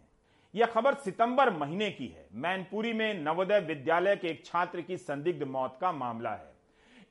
यह 0.57 0.67
खबर 0.67 0.95
सितंबर 0.95 1.51
महीने 1.51 1.91
की 1.91 2.07
है। 2.07 2.27
मैनपुरी 2.35 2.93
में 2.93 3.23
नवोदय 3.25 3.61
विद्यालय 3.61 4.17
के 4.17 4.29
एक 4.29 4.45
छात्र 4.47 4.81
की 4.81 4.97
संदिग्ध 4.97 5.43
मौत 5.43 5.77
का 5.81 5.91
मामला 5.93 6.31
है। 6.31 6.55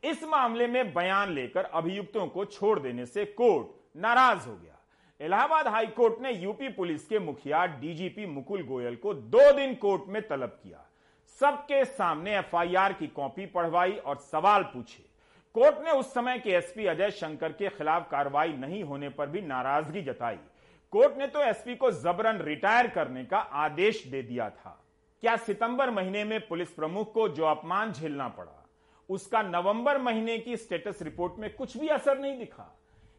इस 0.04 0.24
मामले 0.24 0.68
में 0.68 0.94
बयान 0.94 1.32
लेकर 1.32 1.64
अभियुक्तों 1.64 2.26
को 2.28 2.46
छोड़ 2.46 2.80
देने 2.80 3.06
से 3.06 3.26
कोर्ट 3.26 3.68
नाराज़ 3.98 4.48
हो 4.48 4.56
गया। 4.56 4.80
इलाहाबाद 5.22 5.68
हाई 5.68 5.88
कोर्ट 5.88 6.22
ने 6.22 6.32
यूपी 6.32 6.70
पुलिस 6.70 7.06
के 7.08 7.20
मुखिया 7.20 7.66
डीजीपी 7.66 8.26
मुकुल 8.26 8.64
गोयल 8.64 8.96
को 8.96 9.14
दो 9.14 9.52
दिन 9.52 9.76
कोर्ट 9.76 10.08
में 10.08 10.22
तलब 10.28 10.60
किया। 10.64 10.86
सबके 11.40 11.84
सामने 11.86 12.38
एफआईआर 12.38 12.94
की 12.94 13.08
कॉपी 13.08 13.46
पढ़वाई 13.46 13.92
और 13.92 14.18
सवाल 14.24 14.64
पूछे। 14.64 15.04
कोर्ट 15.56 15.86
ने 15.86 15.92
उस 15.92 16.14
समय 16.14 16.40
के 16.40 16.50
एसपी 16.50 16.86
अजय 16.86 17.12
शंकर 17.12 17.52
के 17.52 17.70
खिलाफ 17.70 18.10
कार्रवाई 18.12 18.54
नहीं 18.54 18.84
होने 18.84 19.10
पर 19.10 19.28
भी 19.28 19.42
नाराज़गी 19.42 20.02
जताई। 20.02 20.38
कोर्ट 20.96 21.18
ने 21.18 21.26
तो 21.28 21.40
एसपी 21.40 21.76
को 21.76 21.90
जबरन 21.92 22.38
रिटायर 22.42 22.88
करने 22.88 23.24
का 23.26 23.38
आदेश 23.38 24.02
दे 24.08 24.22
दिया 24.22 24.50
था। 24.50 24.70
क्या 25.24 25.36
सितंबर 25.38 25.90
महीने 25.92 26.24
में 26.24 26.48
पुलिस 26.48 26.70
प्रमुख 26.70 27.12
को 27.14 27.28
जो 27.30 27.46
अपमान 27.46 27.92
झेलना 27.92 28.28
पड़ा, 28.28 28.70
उसका 29.10 29.42
नवंबर 29.42 29.98
महीने 30.02 30.38
की 30.38 30.56
स्टेटस 30.58 31.02
रिपोर्ट 31.02 31.40
में 31.40 31.50
कुछ 31.56 31.76
भी 31.78 31.88
असर 31.88 32.20
नहीं 32.20 32.38
दिखा? 32.40 32.68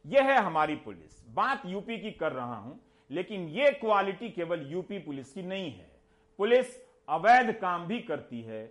यह 0.04 0.24
है 0.24 0.38
हमारी 0.38 0.76
पुलिस। 0.76 1.22
बात 1.28 1.66
यूपी 1.66 1.98
की 1.98 2.10
कर 2.12 2.32
रहा 2.32 2.56
हूँ, 2.56 2.80
लेकिन 3.10 3.48
यह 3.48 3.76
क्वालिटी 3.80 4.30
केवल 4.30 4.66
यूपी 4.70 4.98
पुलिस 4.98 5.32
की 5.32 5.42
नहीं 5.42 5.70
है। 5.70 5.90
पुलिस 6.38 6.74
अवैध 7.08 7.52
काम 7.60 7.86
भी 7.86 8.00
करती 8.00 8.42
है। 8.42 8.64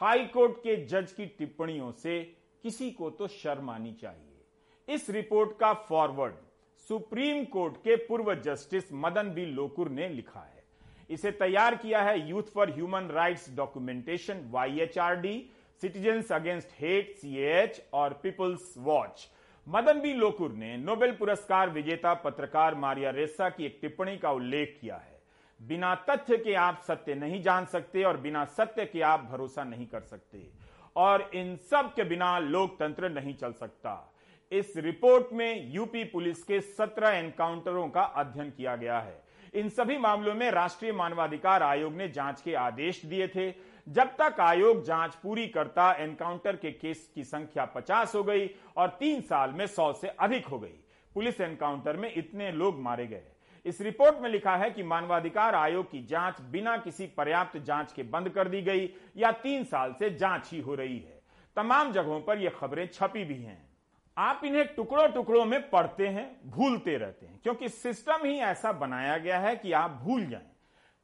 हाई 0.00 0.26
कोर्ट 0.26 0.58
के 0.58 0.76
जज 0.86 1.12
की 1.12 1.26
टिप्पणियों 1.28 1.92
से 1.92 2.20
किसी 2.64 2.90
को 2.90 3.10
तो 3.10 3.28
शर्म 3.28 3.70
आनी 3.70 3.92
चाहिए। 3.92 4.94
इस 4.94 5.08
रिपोर्ट 5.10 5.58
का 5.60 5.72
फॉरवर्ड 5.88 6.34
सुप्रीम 6.80 7.44
कोर्ट 7.44 7.76
के 7.76 7.96
पूर्व 7.96 8.34
जस्टिस 8.34 8.92
मदन 8.94 9.30
बी 9.30 9.44
लोकुर 9.46 9.88
ने 9.88 10.08
लिखा 10.08 10.40
है। 10.40 10.62
इसे 11.10 11.30
तैयार 11.32 11.74
किया 11.74 12.02
है 12.02 12.28
youth 12.28 12.52
for 12.54 12.70
human 12.70 13.08
rights 13.12 13.48
documentation 13.56 14.48
YHRD 14.50 15.50
citizens 15.82 16.32
against 16.32 16.68
hate 16.80 17.14
CH 17.16 17.82
और 17.92 18.12
people's 18.22 18.74
watch. 18.78 19.28
Madan 19.66 20.00
B 20.00 20.12
Lokur 20.12 20.52
ने 20.52 20.76
नोबेल 20.76 21.12
पुरस्कार 21.12 21.70
विजेता 21.70 22.14
पत्रकार 22.14 22.74
मारिया 22.74 23.10
रेसा 23.10 23.48
की 23.48 23.64
एक 23.64 23.78
टिप्पणी 23.82 24.16
का 24.16 24.30
उल्लेख 24.30 24.78
किया 24.80 24.96
है। 24.96 25.20
बिना 25.60 25.94
तथ्य 26.10 26.36
के 26.36 26.54
आप 26.54 26.82
सत्य 26.88 27.14
नहीं 27.14 27.42
जान 27.42 27.64
सकते 27.64 28.02
और 28.02 28.16
बिना 28.16 28.44
सत्य 28.44 28.84
के 28.84 29.00
आप 29.00 29.28
भरोसा 29.30 29.64
नहीं 29.64 29.86
कर 29.86 30.00
सकते। 30.00 30.46
और 30.96 31.30
इन 31.34 31.56
सब 31.70 31.92
के 31.94 32.04
बिना 32.04 32.38
लोकतंत्र 32.38 33.08
नहीं 33.10 33.34
चल 33.34 33.52
सकता। 33.52 34.14
इस 34.52 34.72
रिपोर्ट 34.76 35.32
में 35.32 35.72
यूपी 35.72 36.04
पुलिस 36.04 36.42
के 36.42 36.60
17 36.60 37.14
एनकाउंटरों 37.14 37.88
का 37.88 38.02
अध्ययन 38.02 38.50
किया 38.50 38.76
गया 38.76 38.98
है। 38.98 39.22
इन 39.54 39.68
सभी 39.68 39.98
मामलों 39.98 40.34
में 40.34 40.50
राष्ट्रीय 40.50 40.92
मानवाधिकार 40.92 41.62
आयोग 41.62 41.92
ने 41.92 42.08
जाँच 42.08 42.40
के 42.40 42.54
आदेश 42.54 43.04
दिए 43.04 43.28
थे। 43.28 43.50
जब 43.86 44.16
तक 44.20 44.40
आयोग 44.40 44.84
जाँच 44.84 45.14
पूरी 45.14 45.46
करता, 45.46 45.92
एनकाउंटर 45.92 46.56
के 46.56 46.70
केस 46.70 47.10
की 47.14 47.24
संख्या 47.24 47.64
50 47.64 48.14
हो 48.14 48.22
गई 48.24 48.50
और 48.76 48.88
तीन 48.88 49.20
साल 49.20 49.52
में 49.52 49.66
100 49.66 49.92
से 49.92 50.08
अधिक 50.08 50.46
हो 50.46 50.58
गई। 50.58 50.74
पुलिस 51.14 51.40
एनकाउंटर 51.40 51.96
में 51.96 52.12
इतने 52.14 52.52
लोग 52.52 52.80
मारे 52.80 53.06
गए। 53.06 53.22
इस 53.64 53.80
रिपोर्ट 53.80 54.20
में 54.22 54.30
लिखा 54.30 54.56
है 54.56 54.70
कि 54.70 54.82
मानवाधिकार 54.82 55.54
आयोग 55.54 55.90
की 55.90 56.04
जाँच 56.06 56.40
बिना 56.40 56.76
किसी 56.76 57.06
पर्याप्त 57.06 57.58
जाँच 57.58 57.92
के 57.92 58.02
बंद 58.02 58.28
कर 58.28 58.48
दी 58.48 58.62
गई 58.62 58.90
या 59.16 59.32
तीन 59.32 59.64
साल 59.64 59.94
से 59.98 60.10
जाँच 60.10 60.52
ही 60.52 60.60
हो 60.60 60.74
रही 60.74 60.98
है। 60.98 61.20
तमाम 61.56 61.92
जगहों 61.92 62.20
पर 62.20 62.38
यह 62.38 62.50
खबरें 62.50 62.86
छपी 62.86 63.24
भी 63.24 63.42
हैं। 63.42 63.67
आप 64.18 64.40
इन्हें 64.44 64.74
टुकड़ों 64.74 65.08
टुकड़ों 65.08 65.44
में 65.44 65.70
पढ़ते 65.70 66.08
हैं, 66.08 66.40
भूलते 66.46 66.96
रहते 66.96 67.26
हैं। 67.26 67.40
क्योंकि 67.42 67.68
सिस्टम 67.68 68.18
ही 68.24 68.38
ऐसा 68.38 68.72
बनाया 68.72 69.18
गया 69.18 69.38
है 69.38 69.56
कि 69.56 69.72
आप 69.72 69.90
भूल 69.90 70.26
जाएँ। 70.26 70.46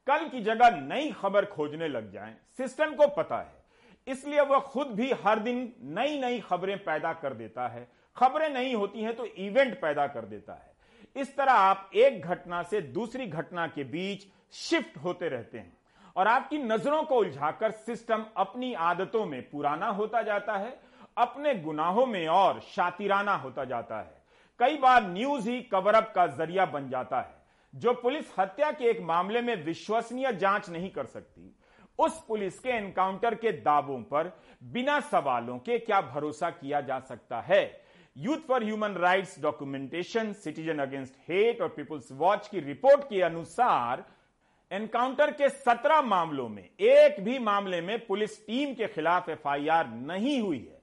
कल 0.07 0.29
की 0.29 0.41
जगह 0.41 0.81
नई 0.81 1.11
खबर 1.11 1.45
खोजने 1.45 1.87
लग 1.87 2.11
जाएँ। 2.11 2.35
सिस्टम 2.57 2.95
को 2.95 3.07
पता 3.07 3.37
है। 3.37 3.65
इसलिए 4.07 4.41
वह 4.41 4.59
खुद 4.59 4.87
भी 4.87 5.11
हर 5.11 5.39
दिन 5.39 5.73
नई 5.81 6.19
नई 6.19 6.39
खबरें 6.39 6.83
पैदा 6.83 7.13
कर 7.13 7.33
देता 7.33 7.67
है। 7.67 7.87
खबरें 8.17 8.49
नहीं 8.49 8.75
होती 8.75 9.01
हैं 9.01 9.15
तो 9.15 9.25
इवेंट 9.25 9.81
पैदा 9.81 10.07
कर 10.07 10.25
देता 10.25 10.53
है। 10.53 10.73
इस 11.15 11.37
तरह 11.37 11.51
आप 11.51 11.91
एक 11.95 12.21
घटना 12.21 12.63
से 12.63 12.81
दूसरी 12.81 13.27
घटना 13.27 13.67
के 13.67 13.83
बीच 13.83 14.27
शिफ्ट 14.53 14.97
होते 14.97 15.29
रहते 15.29 15.57
हैं। 15.57 15.77
और 16.15 16.27
आपकी 16.27 16.57
नज़रों 16.57 17.03
को 17.03 17.15
उलझाकर 17.15 17.71
सिस्टम 17.71 18.25
अपनी 18.37 18.73
आदतों 18.73 19.25
में 19.25 19.49
पुराना 19.49 19.87
होता 19.87 20.21
जाता 20.21 20.53
है। 20.53 20.94
अपने 21.17 21.53
गुनाहों 21.55 22.05
में 22.05 22.27
और 22.27 22.59
शातिराना 22.65 23.35
होता 23.35 23.65
जाता 23.65 23.99
है। 23.99 24.23
कई 24.59 24.77
बार 24.77 25.03
न्यूज़ 25.03 25.49
ही 25.49 25.61
कवरअप 25.61 26.11
का 26.15 26.25
ज़रिया 26.27 26.65
बन 26.65 26.89
जाता 26.89 27.19
है, 27.19 27.35
जो 27.73 27.93
पुलिस 27.93 28.33
हत्या 28.39 28.71
के 28.71 28.89
एक 28.89 29.01
मामले 29.01 29.41
में 29.41 29.55
विश्वसनीय 29.65 30.31
जाँच 30.33 30.69
नहीं 30.69 30.89
कर 30.89 31.05
सकती। 31.05 31.55
उस 31.99 32.23
पुलिस 32.27 32.59
के 32.59 32.69
एनकाउंटर 32.69 33.35
के 33.35 33.51
दावों 33.61 34.01
पर 34.03 34.31
बिना 34.63 34.99
सवालों 35.01 35.57
के 35.59 35.77
क्या 35.79 36.01
भरोसा 36.03 36.49
किया 36.49 36.81
जा 36.81 36.99
सकता 36.99 37.39
है? 37.41 37.63
Youth 38.15 38.37
for 38.47 38.63
human 38.63 38.93
rights 38.93 39.39
documentation, 39.41 40.33
citizen 40.33 40.79
against 40.79 41.13
hate 41.29 41.61
और 41.61 41.67
पीपुल्स 41.67 42.11
वॉच 42.11 42.47
की 42.47 42.59
रिपोर्ट 42.59 43.03
के 43.09 43.21
अनुसार 43.21 44.03
एनकाउंटर 44.71 45.31
के 45.31 45.49
17 45.49 46.01
मामलों 46.01 46.47
में 46.49 46.63
एक 46.63 47.23
भी 47.23 47.39
मामले 47.39 47.81
में 47.81 48.05
पुलिस 48.05 48.45
टीम 48.47 48.73
के 48.73 48.87
खिलाफ 48.87 49.29
एफआईआर 49.29 49.87
नहीं 49.87 50.39
हुई 50.41 50.57
है। 50.59 50.74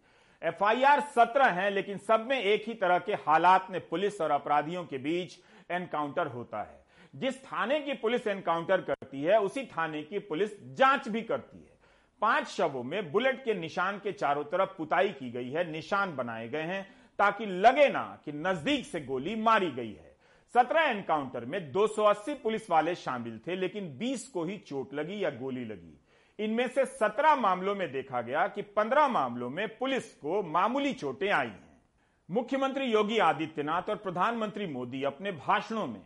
एफआईआर 0.43 1.01
17 1.01 1.47
है, 1.47 1.71
लेकिन 1.71 1.99
सब 1.99 2.27
में 2.31 2.43
एक 2.43 2.65
ही 2.67 2.75
तरह 2.75 2.99
के 2.99 3.13
हालात 3.13 3.67
में 3.71 3.89
पुलिस 3.89 4.21
और 4.21 4.31
अपराधियों 4.31 4.85
के 4.85 4.99
बीच 4.99 5.39
एनकाउंटर 5.71 6.27
होता 6.27 6.63
है। 6.63 6.85
जिस 7.17 7.45
थाने 7.45 7.81
की 7.81 7.93
पुलिस 7.93 8.27
एनकाउंटर 8.27 8.81
करती 8.81 9.23
है, 9.23 9.41
उसी 9.41 9.65
थाने 9.65 10.03
की 10.03 10.19
पुलिस 10.19 10.51
जाँच 10.75 11.09
भी 11.09 11.23
करती 11.23 11.59
है। 11.59 11.73
पाँच 12.21 12.47
शवों 12.47 12.83
में 12.83 13.13
बुलेट 13.13 13.45
के 13.45 13.55
निशान 13.55 13.99
के 13.99 14.13
चारों 14.13 14.45
तरफ़ 14.45 14.71
पुताई 14.79 15.09
की 15.09 15.31
गई 15.31 15.51
है, 15.51 15.71
निशान 15.71 16.17
बनाए 16.17 16.49
गए 16.49 16.63
हैं, 16.63 16.95
ताकि 17.19 17.47
लगे 17.47 17.89
ना 17.89 18.19
कि 18.25 18.33
नज़दीक 18.33 18.87
से 18.87 19.01
गोली 19.01 19.37
मारी 19.37 19.71
गई 19.71 19.93
है। 19.93 20.17
सत्रह 20.55 20.83
एनकाउंटर 20.83 21.45
में 21.45 21.73
280 21.73 22.35
पुलिस 22.35 22.71
वाले 22.71 22.95
शामिल 22.95 23.41
थे, 23.47 23.57
लेकिन 23.57 23.99
20 23.99 24.29
को 24.29 24.45
ही 24.45 24.59
चोट 24.59 24.95
लगी 24.95 25.25
या 25.25 25.31
गोली 25.31 25.65
लगी। 25.65 26.02
इनमें 26.45 26.67
से 26.69 26.85
17 26.87 27.35
मामलों 27.37 27.75
में 27.75 27.91
देखा 27.93 28.21
गया 28.21 28.47
कि 28.49 28.63
15 28.77 29.09
मामलों 29.09 29.51
में 29.51 29.67
पुलिस 29.79 30.15
को 30.15 30.43
मामूली 30.43 30.93
चोटें 30.93 31.31
आई 31.31 31.47
हैं। 31.47 31.81
मुख्यमंत्री 32.29 32.85
योगी 32.85 33.19
आदित्यनाथ 33.19 33.91
और 33.91 33.97
प्रधानमंत्री 33.97 34.67
मोदी 34.67 35.03
अपने 35.05 35.33
भाषणों 35.33 35.87
में 35.87 36.01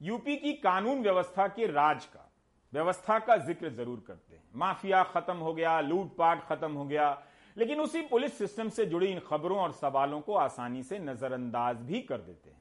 यूपी 0.00 0.36
की 0.36 0.52
कानून 0.52 1.02
व्यवस्था 1.02 1.46
के 1.48 1.66
राज 1.66 2.04
का, 2.04 2.24
व्यवस्था 2.72 3.18
का 3.18 3.36
ज़िक्र 3.36 3.68
ज़रूर 3.68 4.04
करते 4.06 4.34
हैं। 4.36 4.42
माफिया 4.54 5.02
खत्म 5.04 5.36
हो 5.36 5.54
गया, 5.54 5.80
लूटपाट 5.80 6.44
खत्म 6.44 6.72
हो 6.72 6.84
गया, 6.84 7.10
लेकिन 7.56 7.80
उसी 7.80 8.02
पुलिस 8.02 8.38
सिस्टम 8.38 8.68
से 8.68 8.86
जुड़ी 8.86 9.06
इन 9.06 9.18
खबरों 9.18 9.58
और 9.58 9.72
सवालों 9.72 10.20
को 10.20 10.34
आसानी 10.34 10.82
से 10.82 10.98
नजरअंदाज 10.98 11.76
भी 11.76 12.00
कर 12.00 12.18
देते 12.18 12.50
हैं। 12.50 12.60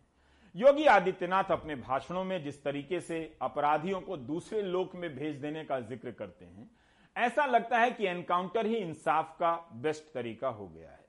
योगी 0.55 0.85
आदित्यनाथ 0.85 1.51
अपने 1.51 1.75
भाषणों 1.75 2.23
में 2.23 2.41
जिस 2.43 2.63
तरीके 2.63 2.99
से 3.01 3.37
अपराधियों 3.41 4.01
को 4.01 4.17
दूसरे 4.17 4.61
लोक 4.61 4.95
में 4.95 5.13
भेज 5.15 5.35
देने 5.35 5.63
का 5.63 5.79
ज़िक्र 5.79 6.11
करते 6.11 6.45
हैं 6.45 6.69
ऐसा 7.17 7.45
लगता 7.45 7.77
है 7.79 7.91
कि 7.91 8.05
एनकाउंटर 8.07 8.65
ही 8.65 8.75
इंसाफ 8.75 9.35
का 9.39 9.51
बेस्ट 9.73 10.13
तरीका 10.13 10.47
हो 10.49 10.67
गया 10.67 10.89
है। 10.89 11.05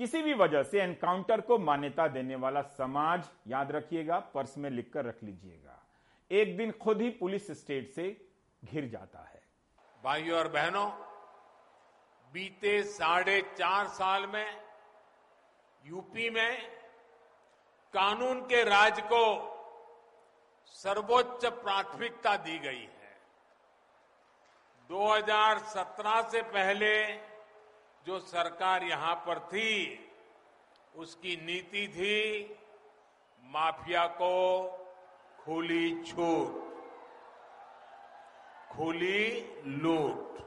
किसी 0.00 0.22
भी 0.22 0.34
वजह 0.34 0.62
से 0.62 0.80
एनकाउंटर 0.82 1.40
को 1.40 1.58
मान्यता 1.58 2.06
देने 2.08 2.36
वाला 2.36 2.62
समाज, 2.62 3.24
याद 3.46 3.72
रखिएगा, 3.72 4.18
पर्स 4.34 4.56
में 4.58 4.70
लिखकर 4.70 5.04
रख 5.04 5.22
लीजिएगा, 5.22 5.76
एक 6.30 6.56
दिन 6.56 6.70
खुद 6.72 7.00
ही 7.00 7.10
पुलिस 7.10 7.50
स्टेट 7.60 7.90
से 7.90 8.04
घिर 8.62 8.88
जाता 8.88 9.24
है। 9.24 9.42
भाइयों 10.02 10.38
और 10.38 10.48
बहनों, 10.48 10.88
बीते 12.32 12.82
साढ़े 12.82 13.40
चार 13.56 13.86
साल 13.88 14.26
में 14.26 14.46
यूपी 15.84 16.30
में 16.30 16.56
कानून 17.94 18.40
के 18.42 18.62
राज 18.64 19.00
को 19.02 19.22
सर्वोच्च 20.74 21.46
प्राथमिकता 21.46 22.36
दी 22.36 22.58
गई 22.58 22.80
है। 22.80 22.99
2017 24.90 26.22
से 26.30 26.40
पहले 26.42 26.94
जो 28.06 28.18
सरकार 28.18 28.84
यहाँ 28.84 29.14
पर 29.26 29.38
थी, 29.38 29.98
उसकी 30.94 31.36
नीति 31.36 31.86
थी 31.88 32.56
माफिया 33.44 34.06
को 34.06 34.36
खुली 35.40 36.02
छूट, 36.02 36.56
खुली 38.72 39.22
लूट। 39.66 40.38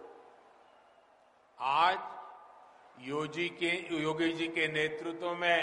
आज 1.59 1.97
योगी 2.99 3.47
के, 3.49 3.71
योगी 4.01 4.31
जी 4.33 4.47
के 4.47 4.67
नेतृत्व 4.67 5.35
में 5.35 5.61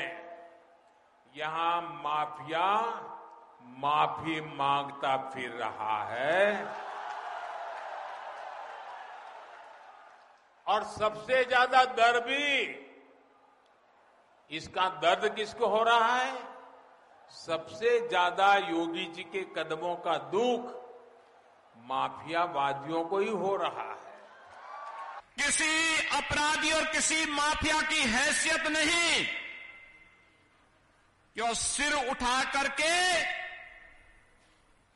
यहाँ 1.34 1.80
माफिया 2.04 2.66
माफ़ी 3.78 4.40
माँगता 4.56 5.16
फिर 5.30 5.50
रहा 5.50 6.02
है। 6.04 6.89
और 10.70 10.84
सबसे 10.88 11.44
ज़्यादा 11.44 11.84
दर्द 11.96 12.22
भी 12.24 12.46
इसका 14.50 14.88
दर्द 15.02 15.34
किसको 15.36 15.66
हो 15.66 15.82
रहा 15.82 16.14
है? 16.14 16.32
सबसे 17.36 17.98
ज़्यादा 18.08 18.54
योगी 18.68 19.06
जी 19.06 19.22
के 19.24 19.42
कदमों 19.56 19.94
का 19.96 20.16
दुख 20.32 20.62
माफियावादियों 21.86 23.02
को 23.04 23.18
ही 23.18 23.30
हो 23.42 23.56
रहा 23.56 23.88
है। 23.90 23.98
किसी 25.38 25.72
अपराधी 26.16 26.72
और 26.72 26.84
किसी 26.92 27.24
माफिया 27.32 27.80
की 27.82 28.00
हैसियत 28.08 28.66
नहीं 28.68 29.26
कि 31.36 31.54
सिर 31.56 31.94
उठा 32.10 32.42
करके 32.52 32.94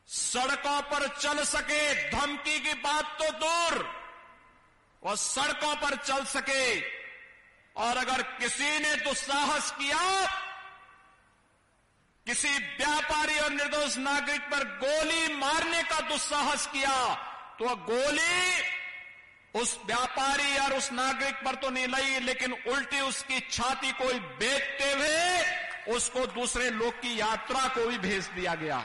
सड़कों 0.09 0.81
पर 0.91 1.07
चल 1.11 1.43
सके, 1.45 2.11
धमकी 2.11 2.59
की 2.61 2.75
बात 2.81 3.17
तो 3.21 3.31
दूर। 3.39 3.85
वो 5.05 5.17
सड़कों 5.17 5.75
पर 5.77 5.97
चल 5.99 6.25
सके। 6.27 6.81
और 7.77 7.97
अगर 7.97 8.23
किसी 8.39 8.79
ने 8.79 8.95
दुस्साहस 8.97 9.71
किया, 9.73 10.01
किसी 12.27 12.49
व्यापारी 12.49 13.39
और 13.39 13.51
निर्दोष 13.53 13.97
नागरिक 13.99 14.43
पर 14.51 14.65
गोली 14.79 15.35
मारने 15.37 15.83
का 15.83 16.01
दुस्साहस 16.09 16.67
किया 16.67 16.97
तो 17.59 17.75
गोली 17.85 18.63
उस 19.55 19.79
व्यापारी 19.87 20.57
और 20.59 20.73
उस 20.73 20.91
नागरिक 20.93 21.35
पर 21.45 21.55
तो 21.55 21.71
नहीं 21.71 21.87
लगी, 21.89 22.19
लेकिन 22.21 22.53
उल्टी 22.53 23.01
उसकी 23.01 23.41
छाती 23.43 23.93
को 23.93 24.07
बेचते 24.39 24.93
हुए 24.93 25.95
उसको 25.95 26.27
दूसरे 26.35 26.71
लोग 26.71 26.93
की 26.95 27.19
यात्रा 27.21 27.67
को 27.69 27.87
भी 27.87 27.99
भेज 27.99 28.25
दिया 28.35 28.55
गया। 28.55 28.85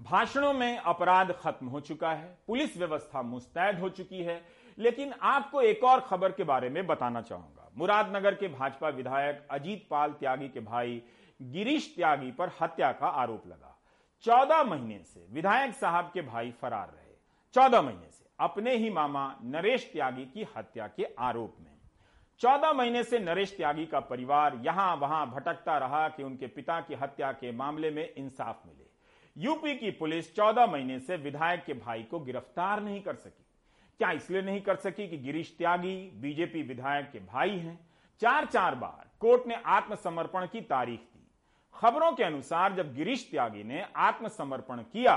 भाषणों 0.00 0.52
में 0.52 0.78
अपराध 0.78 1.32
खत्म 1.32 1.66
हो 1.66 1.80
चुका 1.80 2.10
है, 2.10 2.38
पुलिस 2.46 2.76
व्यवस्था 2.76 3.22
मुस्तैद 3.22 3.78
हो 3.80 3.88
चुकी 3.88 4.22
है, 4.22 4.40
लेकिन 4.78 5.12
आपको 5.22 5.62
एक 5.62 5.84
और 5.84 6.00
खबर 6.00 6.32
के 6.32 6.44
बारे 6.44 6.68
में 6.70 6.86
बताना 6.86 7.22
चाहूँगा। 7.22 7.70
मुरादनगर 7.76 8.34
के 8.34 8.48
भाजपा 8.48 8.88
विधायक 8.88 9.46
अजीत 9.50 9.86
पाल 9.90 10.12
त्यागी 10.12 10.48
के 10.48 10.60
भाई 10.60 11.02
गिरीश 11.40 11.92
त्यागी 11.96 12.30
पर 12.32 12.50
हत्या 12.60 12.92
का 12.92 13.06
आरोप 13.06 13.46
लगा। 13.46 13.76
चौदह 14.24 14.62
महीने 14.62 15.02
से 15.04 15.26
विधायक 15.30 15.74
साहब 15.74 16.10
के 16.14 16.22
भाई 16.22 16.50
फरार 16.50 16.88
रहे। 16.88 17.14
चौदह 17.54 17.82
महीने 17.82 18.10
से 18.10 18.24
अपने 18.38 18.74
ही 18.76 18.90
मामा 18.90 19.34
नरेश 19.44 19.90
त्यागी 19.92 20.24
की 20.24 20.46
हत्या 20.56 20.86
के 20.86 21.06
आरोप 21.18 21.56
में। 21.60 21.74
चौदह 22.40 22.72
महीने 22.72 23.02
से 23.04 23.18
नरेश 23.18 23.56
त्यागी 23.56 23.86
का 23.86 24.00
परिवार 24.00 24.60
यहाँ 24.64 24.94
वहाँ 24.96 25.26
भटकता 25.30 25.78
रहा 25.78 26.08
कि 26.08 26.22
उनके 26.22 26.46
पिता 26.46 26.80
की 26.80 26.94
हत्या 26.94 27.32
के 27.32 27.52
मामले 27.52 27.90
में 27.90 28.14
इंसाफ 28.14 28.62
मिले। 28.66 28.85
यूपी 29.36 29.74
की 29.74 29.90
पुलिस 29.90 30.34
चौदह 30.36 30.66
महीने 30.66 30.98
से 31.00 31.16
विधायक 31.16 31.64
के 31.64 31.74
भाई 31.74 32.02
को 32.02 32.18
गिरफ़्तार 32.20 32.82
नहीं 32.82 33.00
कर 33.02 33.14
सकी। 33.14 33.44
क्या 34.00 34.10
इसलिए 34.12 34.42
नहीं 34.42 34.60
कर 34.60 34.76
सकी 34.76 35.06
कि 35.08 35.18
गिरीश 35.18 35.54
त्यागी 35.58 35.94
बीजेपी 36.14 36.62
विधायक 36.62 37.10
के 37.12 37.18
भाई 37.22 37.50
हैं? 37.50 37.78
चार 38.22 38.46
चार 38.46 38.74
बार 38.74 39.10
कोर्ट 39.20 39.46
ने 39.46 39.54
आत्मसमर्पण 39.66 40.46
की 40.46 40.60
तारीख 40.62 41.00
दी। 41.00 41.26
खबरों 41.74 42.12
के 42.12 42.24
अनुसार 42.24 42.74
जब 42.74 42.94
गिरीश 42.94 43.28
त्यागी 43.30 43.64
ने 43.64 43.84
आत्मसमर्पण 43.96 44.82
किया 44.82 45.16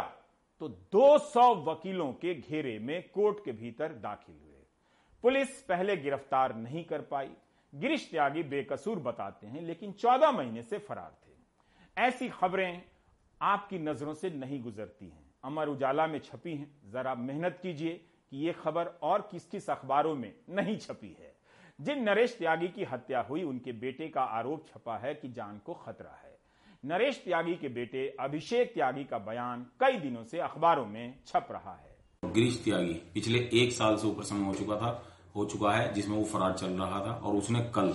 तो 0.62 0.68
200 0.92 1.54
वकीलों 1.66 2.12
के 2.14 2.34
घेरे 2.36 2.78
में 2.80 3.10
कोर्ट 3.10 3.44
के 3.46 3.52
भीतर 3.54 3.94
दाखिल 3.98 4.36
हुए। 4.36 4.64
पुलिस 5.24 5.62
पहले 5.62 5.96
गिरफ़्तार 5.98 6.56
नहीं 6.56 6.84
कर 6.84 7.02
पाई। 7.02 7.30
गिरीश 7.74 8.10
त्यागी 8.12 8.44
बेकसूर 8.46 9.00
बताते 9.00 9.48
हैं, 9.48 9.62
लेकिन 9.62 9.92
14 9.94 10.32
महीने 10.32 10.64
से 10.64 10.78
फरार 10.80 11.12
थे। 11.18 11.34
ऐसी 11.98 12.30
खबरें 12.30 12.82
आपकी 13.42 13.80
नज़रों 13.80 14.14
से 14.14 14.30
नहीं 14.30 14.64
गुजरती 14.64 15.06
हैं। 15.06 15.32
अमर 15.44 15.68
उजाला 15.68 16.08
में 16.08 16.20
छपी 16.20 16.56
हैं। 16.56 16.92
जरा 16.92 17.16
मेहनत 17.16 17.60
कीजिए 17.62 18.02
कि 18.30 18.38
यह 18.38 18.52
खबर 18.52 18.86
और 18.86 19.30
किस 19.32 19.46
किस 19.46 19.70
अखबारों 19.70 20.16
में 20.16 20.34
नहीं 20.50 20.78
छपी 20.78 21.18
है। 21.20 21.36
जिन 21.82 22.04
नरेश 22.04 22.36
त्यागी 22.40 22.68
की 22.68 22.84
हत्या 22.84 23.22
हुई, 23.22 23.44
उनके 23.44 23.72
बेटे 23.72 24.08
का 24.08 24.22
आरोप 24.22 24.66
छपा 24.68 24.98
है 24.98 25.16
कि 25.16 25.30
जान 25.30 25.62
को 25.66 25.74
खतरा 25.74 26.20
है। 26.24 26.40
नरेश 26.86 27.22
त्यागी 27.26 27.56
के 27.56 27.70
बेटे 27.70 28.18
अभिषेक 28.20 28.74
त्यागी 28.74 29.04
का 29.04 29.18
बयान 29.18 29.66
कई 29.80 29.98
दिनों 29.98 30.24
से 30.24 30.40
अखबारों 30.40 30.86
में 30.86 31.20
छप 31.28 31.48
रहा 31.52 31.76
है। 31.76 31.98
गिरीश 32.34 32.64
त्यागी 32.64 32.94
पिछले 32.94 33.50
एक 33.54 33.72
साल 33.72 33.98
से 33.98 34.08
ऊपर 34.08 34.24
समय 34.24 34.46
हो 34.46 34.54
चुका 34.54 34.76
था, 34.76 35.04
हो 35.36 35.46
चुका 35.46 35.72
है, 35.72 35.94
जिसमें 35.94 36.18
वो 36.18 36.24
फरार 36.24 36.54
चल 36.54 36.68
रहा 36.68 37.06
था 37.06 37.12
और 37.12 37.36
उसने 37.36 37.60
कल 37.76 37.90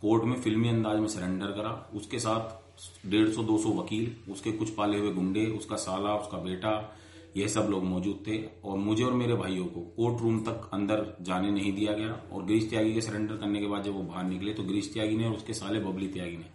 कोर्ट 0.00 0.24
में 0.24 0.40
फिल्मी 0.40 0.68
अंदाज 0.68 0.98
में 0.98 1.08
सरेंडर 1.08 1.46
करा। 1.46 1.90
उसके 1.94 2.18
साथ 2.18 2.59
डेढ़ 3.06 3.28
सौ, 3.28 3.42
दो 3.42 3.58
सौ 3.58 3.68
वकील, 3.70 4.32
उसके 4.32 4.52
कुछ 4.52 4.70
पाले 4.70 4.98
हुए 4.98 5.12
गुंडे, 5.12 5.46
उसका 5.46 5.76
साला, 5.76 6.14
उसका 6.14 6.38
बेटा 6.38 6.96
यह 7.36 7.48
सब 7.48 7.66
लोग 7.70 7.84
मौजूद 7.84 8.24
थे। 8.26 8.38
और 8.64 8.78
मुझे 8.78 9.04
और 9.04 9.12
मेरे 9.12 9.34
भाइयों 9.34 9.66
को 9.66 9.80
कोर्ट 9.96 10.22
रूम 10.22 10.38
तक 10.40 10.70
अंदर 10.72 11.16
जाने 11.20 11.50
नहीं 11.50 11.72
दिया 11.72 11.92
गया। 11.92 12.12
और 12.32 12.44
गिरीश 12.44 12.70
त्यागी 12.70 12.94
के 12.94 13.00
सरेंडर 13.00 13.36
करने 13.36 13.60
के 13.60 13.66
बाद 13.66 13.82
जब 13.82 13.94
वो 13.94 14.02
बाहर 14.02 14.24
निकले 14.24 14.52
तो 14.52 14.62
गिरीश 14.62 14.92
त्यागी 14.92 15.16
ने 15.16 15.26
और 15.26 15.32
उसके 15.32 15.54
साले 15.54 15.80
बबली 15.80 16.08
त्यागी 16.08 16.36
ने 16.36 16.46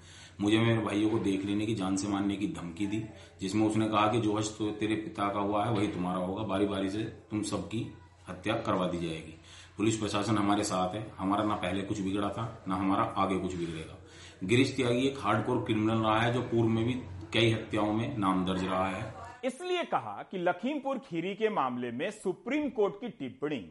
मुझे 0.41 0.57
मेरे 0.59 0.81
भाइयों 0.81 1.09
को 1.09 1.19
देख 1.19 1.45
लेने 1.45 1.65
की, 1.65 1.75
जान 1.75 1.95
से 1.95 2.07
मारने 2.07 2.35
की 2.35 2.47
धमकी 2.47 2.87
दी, 2.87 3.01
जिसमें 3.41 3.65
उसने 3.67 3.87
कहा 3.87 4.07
कि 4.07 4.19
जो 4.21 4.35
हज 4.37 4.47
तो 4.47 4.71
तेरे 4.71 4.95
पिता 4.95 5.27
का 5.33 5.39
हुआ 5.39 5.65
है, 5.65 5.71
वही 5.71 5.87
तुम्हारा 5.87 6.19
होगा। 6.19 6.43
बारी 6.43 6.65
बारी 6.65 6.89
से 6.89 7.03
तुम 7.31 7.43
सबकी 7.43 7.85
हत्या 8.29 8.53
करवा 8.55 8.87
दी 8.87 8.97
जाएगी। 8.97 9.35
पुलिस 9.77 9.97
प्रशासन 9.97 10.37
हमारे 10.37 10.63
साथ 10.63 10.95
है। 10.95 11.11
हमारा 11.17 11.43
ना 11.43 11.55
पहले 11.55 11.81
कुछ 11.81 12.01
बिगड़ा 12.01 12.29
था, 12.29 12.63
ना 12.67 12.75
हमारा 12.75 13.03
आगे 13.03 13.37
कुछ 13.39 13.55
बिगड़ेगा। 13.55 13.97
गिरीश 14.43 14.75
त्यागी 14.75 15.07
एक 15.07 15.17
हार्डकोर 15.19 15.63
क्रिमिनल 15.65 15.99
रहा 15.99 16.19
है, 16.19 16.33
जो 16.33 16.41
पूर्व 16.41 16.69
में 16.69 16.83
भी 16.85 16.93
कई 17.33 17.51
हत्याओं 17.51 17.93
में 17.93 18.17
नाम 18.17 18.45
दर्ज 18.45 18.63
रहा 18.63 18.87
है। 18.87 19.13
इसलिए 19.45 19.83
कहा 19.83 20.23
कि 20.31 20.37
लखीमपुर 20.37 20.97
खीरी 20.99 21.33
के 21.35 21.49
मामले 21.49 21.91
में 21.91 22.09
सुप्रीम 22.11 22.69
कोर्ट 22.69 22.95
की 23.01 23.09
टिप्पणी 23.09 23.63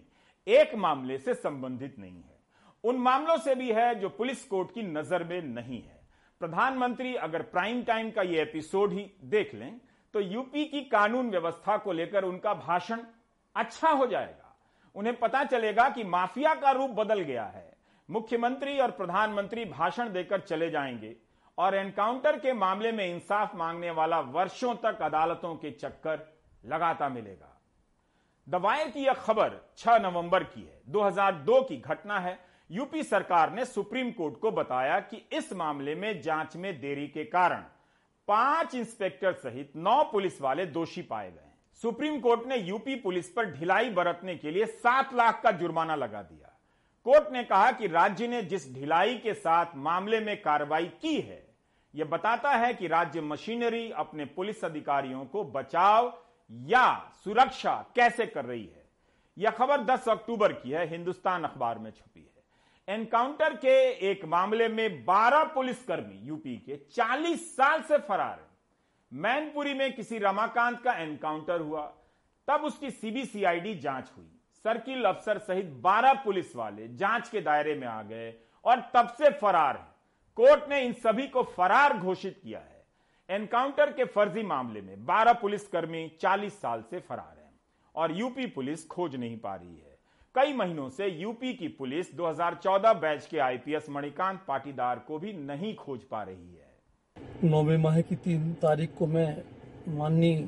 एक 0.46 0.74
मामले 0.77 1.18
से 1.18 1.35
संबंधित 1.35 1.98
नहीं 1.98 2.14
है। 2.14 2.38
उन 2.85 2.96
मामलों 2.98 3.37
से 3.37 3.55
भी 3.55 3.70
है 3.72 3.94
जो 3.94 4.09
पुलिस 4.09 4.44
कोर्ट 4.44 4.70
की 4.70 4.83
नज़र 4.83 5.24
में 5.24 5.40
नहीं 5.44 5.83
है। 5.83 6.00
प्रधानमंत्री 6.40 7.14
अगर 7.16 7.42
प्राइम 7.44 7.83
टाइम 7.83 8.11
का 8.11 8.22
ये 8.22 8.40
एपिसोड 8.42 8.92
ही 8.92 9.07
देख 9.27 9.55
लें 9.55 9.81
तो 10.14 10.20
यूपी 10.20 10.64
की 10.64 10.81
कानून 10.87 11.31
व्यवस्था 11.31 11.77
को 11.77 11.92
लेकर 11.92 12.24
उनका 12.24 12.55
भाषण 12.57 13.00
अच्छा 13.57 13.90
हो 13.90 14.07
जाएगा। 14.07 14.57
उन्हें 14.94 15.16
पता 15.18 15.44
चलेगा 15.44 15.88
कि 15.88 16.05
माफिया 16.05 16.55
का 16.55 16.70
रूप 16.70 16.90
बदल 16.90 17.20
गया 17.22 17.44
है। 17.46 17.72
मुख्यमंत्री 18.11 18.79
और 18.79 18.90
प्रधानमंत्री 18.90 19.64
भाषण 19.64 20.12
देकर 20.12 20.40
चले 20.40 20.71
जाएँगे 20.71 21.17
और 21.59 21.75
एनकाउंटर 21.75 22.38
के 22.38 22.53
मामले 22.53 22.93
में 22.93 23.14
इंसाफ 23.14 23.55
मांगने 23.55 23.90
वाला 23.90 24.21
वर्षों 24.21 24.75
तक 24.75 25.03
अदालतों 25.03 25.55
के 25.57 25.71
चक्कर 25.71 26.35
लगाता 26.67 27.09
मिलेगा। 27.09 27.61
दवायर 28.49 28.88
की 28.88 29.01
यह 29.01 29.12
खबर 29.12 29.73
6 29.77 29.99
नवंबर 29.99 30.45
की 30.45 30.62
है। 30.62 30.83
2002 30.88 31.62
की 31.62 31.77
घटना 31.77 32.19
है। 32.21 32.38
यूपी 32.71 33.03
सरकार 33.03 33.53
ने 33.53 33.64
सुप्रीम 33.64 34.11
कोर्ट 34.11 34.38
को 34.38 34.51
बताया 34.51 35.01
कि 35.01 35.29
इस 35.33 35.53
मामले 35.53 35.95
में 35.95 36.21
जाँच 36.21 36.57
में 36.57 36.81
देरी 36.81 37.09
के 37.09 37.25
कारण 37.25 37.64
पाँच 38.29 38.75
इंस्पेक्टर 38.75 39.33
सहित 39.33 39.73
नौ 39.77 40.05
पुलिस 40.05 40.40
वाले 40.43 40.67
दोषी 40.67 41.03
पाए 41.03 41.31
गए 41.31 41.53
सुप्रीम 41.83 42.21
कोर्ट 42.21 42.47
ने 42.47 42.57
यूपी 42.57 42.95
पुलिस 42.95 43.29
पर 43.31 43.51
ढिलाई 43.53 43.90
बरतने 43.90 44.37
के 44.37 44.51
लिए 44.51 44.67
सात 44.67 45.14
लाख 45.14 45.43
का 45.43 45.51
जुर्माना 45.51 45.95
लगा 45.95 46.23
दिया। 46.23 46.54
कोर्ट 47.07 47.33
ने 47.33 47.45
कहा 47.45 47.73
कि 47.73 47.87
राज्य 47.87 48.29
ने 48.29 48.43
जिस 48.43 48.75
ढिलाई 48.75 49.14
के 49.14 49.35
साथ 49.35 49.67
मामले 49.77 50.21
में 50.21 50.43
कार्रवाई 50.43 50.87
की 50.87 51.21
है, 51.21 51.55
यह 51.95 52.05
बताता 52.05 52.51
है 52.51 52.75
कि 52.75 52.87
राज्य 52.87 53.21
मशीनरी 53.21 53.90
अपने 53.90 54.25
पुलिस 54.25 54.64
अधिकारियों 54.64 55.25
को 55.25 55.45
बचाव 55.45 56.12
या 56.51 57.12
सुरक्षा 57.25 57.75
कैसे 57.97 58.27
कर 58.27 58.45
रही 58.45 58.64
है। 58.64 58.85
यह 59.38 59.51
खबर 59.51 59.81
10 59.81 60.09
अक्टूबर 60.09 60.53
की 60.53 60.71
है, 60.71 60.87
हिंदुस्तान 60.87 61.45
अखबार 61.45 61.79
में 61.79 61.90
छपी 61.90 62.21
है। 62.21 62.95
एनकाउंटर 62.95 63.57
के 63.57 63.77
एक 64.11 64.25
मामले 64.25 64.69
में 64.69 65.05
12 65.05 65.45
पुलिसकर्मी 65.45 66.19
यूपी 66.19 66.57
के 66.57 66.77
40 66.77 67.57
साल 67.57 67.83
से 67.83 67.99
फरार 67.99 68.38
हैं। 68.38 68.51
मैनपुरी 69.12 69.75
में 69.75 69.93
किसी 69.93 70.19
रमाकांत 70.19 70.81
का 70.83 70.93
एनकाउंटर 70.93 71.61
हुआ, 71.61 71.87
तब 72.49 72.64
उसकी 72.64 72.90
सीबीसीआईडी 72.90 73.75
जाँच 73.75 74.11
हुई। 74.17 74.34
सर्किल 74.64 75.05
अफसर 75.05 75.38
सहित 75.38 75.72
12 75.83 76.12
पुलिस 76.24 76.55
वाले 76.57 76.87
जाँच 76.96 77.29
के 77.29 77.40
दायरे 77.40 77.74
में 77.74 77.87
आ 77.87 78.03
गए 78.03 78.33
और 78.64 78.81
तब 78.94 79.09
से 79.18 79.31
फरार 79.31 79.77
है। 79.77 79.92
कोर्ट 80.37 80.68
ने 80.70 80.81
इन 80.81 80.92
सभी 80.92 81.27
को 81.27 81.42
फरार 81.57 81.96
घोषित 81.98 82.38
किया 82.42 82.59
है। 82.59 83.37
एनकाउंटर 83.37 83.90
के 83.92 84.05
फर्जी 84.05 84.42
मामले 84.42 84.81
में 84.81 85.05
12 85.07 85.33
पुलिसकर्मी 85.33 86.07
40 86.22 86.53
साल 86.53 86.85
से 86.90 87.00
फरार 87.00 87.37
हैं 87.38 87.50
और 87.94 88.16
यूपी 88.18 88.46
पुलिस 88.46 88.87
खोज 88.87 89.16
नहीं 89.16 89.37
पा 89.38 89.55
रही 89.55 89.77
है। 89.77 89.92
कई 90.35 90.53
महीनों 90.53 90.88
से 90.90 91.09
यूपी 91.09 91.53
की 91.55 91.68
पुलिस 91.74 92.14
2014 92.16 92.92
बैच 92.94 93.27
के 93.27 93.38
आईपीएस 93.40 93.90
मणिकांत 93.90 94.40
पाटीदार 94.48 94.98
को 94.98 95.18
भी 95.18 95.33
नहीं 95.33 95.74
खोज 95.74 96.00
पा 96.05 96.22
रही 96.22 96.57
है। 96.57 97.50
नौवे 97.50 97.77
माह 97.77 98.00
की 98.00 98.16
तीन 98.16 98.53
तारीख 98.62 98.96
को 98.98 99.07
मैं 99.07 99.29
माननीय 99.98 100.42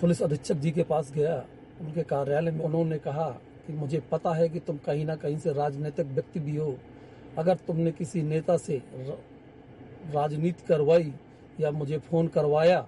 पुलिस 0.00 0.22
अधीक्षक 0.22 0.54
जी 0.56 0.70
के 0.70 0.82
पास 0.82 1.12
गया। 1.12 1.42
उनके 1.80 2.02
कार्यालय 2.02 2.50
में 2.50 2.64
उन्होंने 2.64 2.98
कहा 2.98 3.28
कि 3.66 3.72
मुझे 3.72 4.02
पता 4.12 4.32
है 4.34 4.48
कि 4.48 4.60
तुम 4.60 4.76
कहीं 4.76 5.04
ना 5.04 5.14
कहीं 5.16 5.38
से 5.38 5.52
राजनीतिक 5.52 6.06
व्यक्ति 6.06 6.40
भी 6.40 6.56
हो। 6.56 6.74
अगर 7.38 7.56
तुमने 7.56 7.92
किसी 7.92 8.22
नेता 8.22 8.56
से 8.56 8.80
राजनीति 10.14 10.66
करवाई 10.66 11.12
या 11.60 11.70
मुझे 11.70 11.98
फ़ोन 12.00 12.28
करवाया 12.28 12.86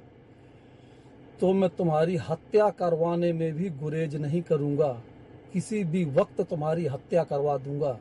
तो 1.41 1.53
मैं 1.53 1.69
तुम्हारी 1.71 2.17
हत्या 2.21 2.69
करवाने 2.71 3.33
में 3.33 3.53
भी 3.53 3.69
गुरेज 3.71 4.15
नहीं 4.17 4.43
करूँगा। 4.43 4.93
किसी 5.53 5.83
भी 5.85 6.05
वक्त 6.11 6.41
तुम्हारी 6.41 6.87
हत्या 6.87 7.25
करवा 7.25 7.57
दूँगा। 7.59 7.99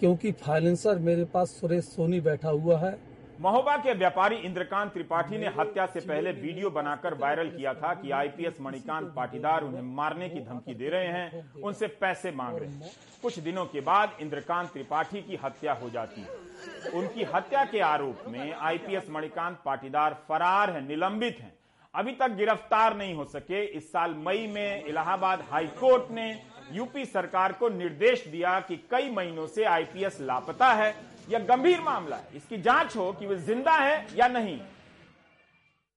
क्योंकि 0.00 0.32
फाइनेंसर 0.32 0.98
मेरे 0.98 1.24
पास 1.24 1.50
सुरेश 1.50 1.84
सोनी 1.84 2.20
बैठा 2.20 2.48
हुआ 2.48 2.78
है। 2.78 2.92
महोबा 3.40 3.76
के 3.76 3.92
व्यापारी 3.92 4.36
इंद्रकांत 4.36 4.92
त्रिपाठी 4.92 5.38
ने 5.38 5.46
हत्या 5.58 5.86
से 5.86 6.00
पहले 6.00 6.32
वीडियो 6.32 6.70
बनाकर 6.70 7.14
वायरल 7.14 7.48
किया 7.50 7.72
था 7.74 7.92
कि 7.94 8.10
आईपीएस 8.10 8.60
मणिकांत 8.60 9.12
पाटीदार 9.16 9.64
उन्हें 9.64 9.82
मारने 9.94 10.28
की 10.28 10.40
धमकी 10.40 10.74
दे 10.74 10.88
रहे 10.88 11.06
हैं, 11.06 11.62
उनसे 11.62 11.86
पैसे 12.00 12.32
मांग 12.32 12.58
रहे 12.58 12.68
हैं। 12.68 12.90
कुछ 13.22 13.38
दिनों 13.38 13.64
के 13.64 13.80
बाद 13.80 14.16
इंद्रकांत 14.20 14.70
त्रिपाठी 14.72 15.22
की 15.22 15.38
हत्या 15.44 15.72
हो 15.72 15.90
जाती 15.90 16.20
है। 16.20 16.90
उनकी 16.92 17.24
हत्या 17.24 17.64
के 17.64 17.80
आरोप 17.80 18.28
में 18.28 18.52
आईपीएस 18.52 19.10
मणिकांत 19.10 19.58
पाटीदार 19.64 20.16
फरार 20.28 20.70
है, 20.70 20.86
निलंबित 20.88 21.38
है। 21.40 21.52
अभी 21.94 22.12
तक 22.12 22.30
गिरफ़्तार 22.30 22.96
नहीं 22.96 23.14
हो 23.14 23.24
सके। 23.24 23.64
इस 23.66 23.90
साल 23.92 24.14
मई 24.18 24.46
में 24.46 24.84
इलाहाबाद 24.84 25.44
हाईकोर्ट 25.50 26.10
ने 26.10 26.30
यूपी 26.72 27.04
सरकार 27.04 27.52
को 27.52 27.68
निर्देश 27.68 28.26
दिया 28.28 28.58
कि 28.60 28.76
कई 28.90 29.10
महीनों 29.10 29.46
से 29.46 29.64
आईपीएस 29.64 30.20
लापता 30.20 30.72
है। 30.72 30.94
यह 31.28 31.44
गंभीर 31.46 31.80
मामला 31.80 32.16
है। 32.16 32.36
इसकी 32.36 32.56
जाँच 32.62 32.96
हो 32.96 33.10
कि 33.12 33.26
वे 33.26 33.36
ज़िंदा 33.38 33.72
है 33.72 34.06
या 34.16 34.28
नहीं। 34.28 34.58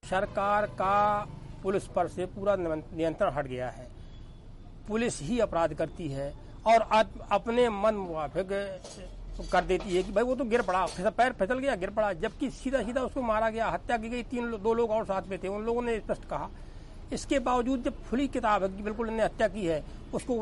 सरकार 0.04 0.66
का 0.74 1.28
पुलिस 1.63 1.88
पर 1.88 2.08
से 2.08 2.26
पूरा 2.28 2.56
नियंत्रण 2.58 3.32
हट 3.32 3.48
गया 3.48 3.70
है। 3.70 3.88
पुलिस 4.88 5.22
ही 5.22 5.40
अपराध 5.40 5.74
करती 5.74 6.08
है 6.10 6.34
और 6.68 6.82
अपने 7.32 7.70
मन 7.70 7.96
मुआफिक 7.98 8.48
कर 9.52 9.63
देती 9.63 9.96
है 9.96 10.04
कि 10.04 10.12
भाई 10.12 10.24
वो 10.24 10.36
तो 10.36 10.44
गिर 10.46 10.62
पड़ा, 10.62 10.86
फिसल, 10.86 11.10
पैर 11.10 11.34
फिसल 11.34 11.60
गया, 11.60 11.76
गिर 11.76 11.90
पड़ा, 11.90 12.12
जबकि 12.16 12.50
सीधा 12.52 12.82
सीधा 12.84 13.02
उसको 13.02 13.22
मारा 13.22 13.50
गया, 13.50 13.68
हत्या 13.68 13.98
की 13.98 14.10
गई, 14.10 14.24
तीन 14.24 14.52
दो 14.54 14.74
लोग 14.74 14.92
और 14.92 15.06
साथ 15.06 15.28
में 15.30 15.38
थे, 15.40 15.48
उन 15.48 15.63
लोगों 15.63 15.82
ने 15.82 16.00
स्पष्ट 16.00 16.26
कहा। 16.30 16.50
इसके 17.13 17.39
बावजूद 17.41 17.84
जब 17.84 18.04
खुली 18.10 18.28
किताब 18.30 18.63
है 18.63 18.70
कि 18.70 18.84
बिल्कुल 18.84 19.10
इन्हें 19.10 19.24
हत्या 19.24 19.48
की 19.48 19.65
है, 19.65 19.84
उसको 20.13 20.36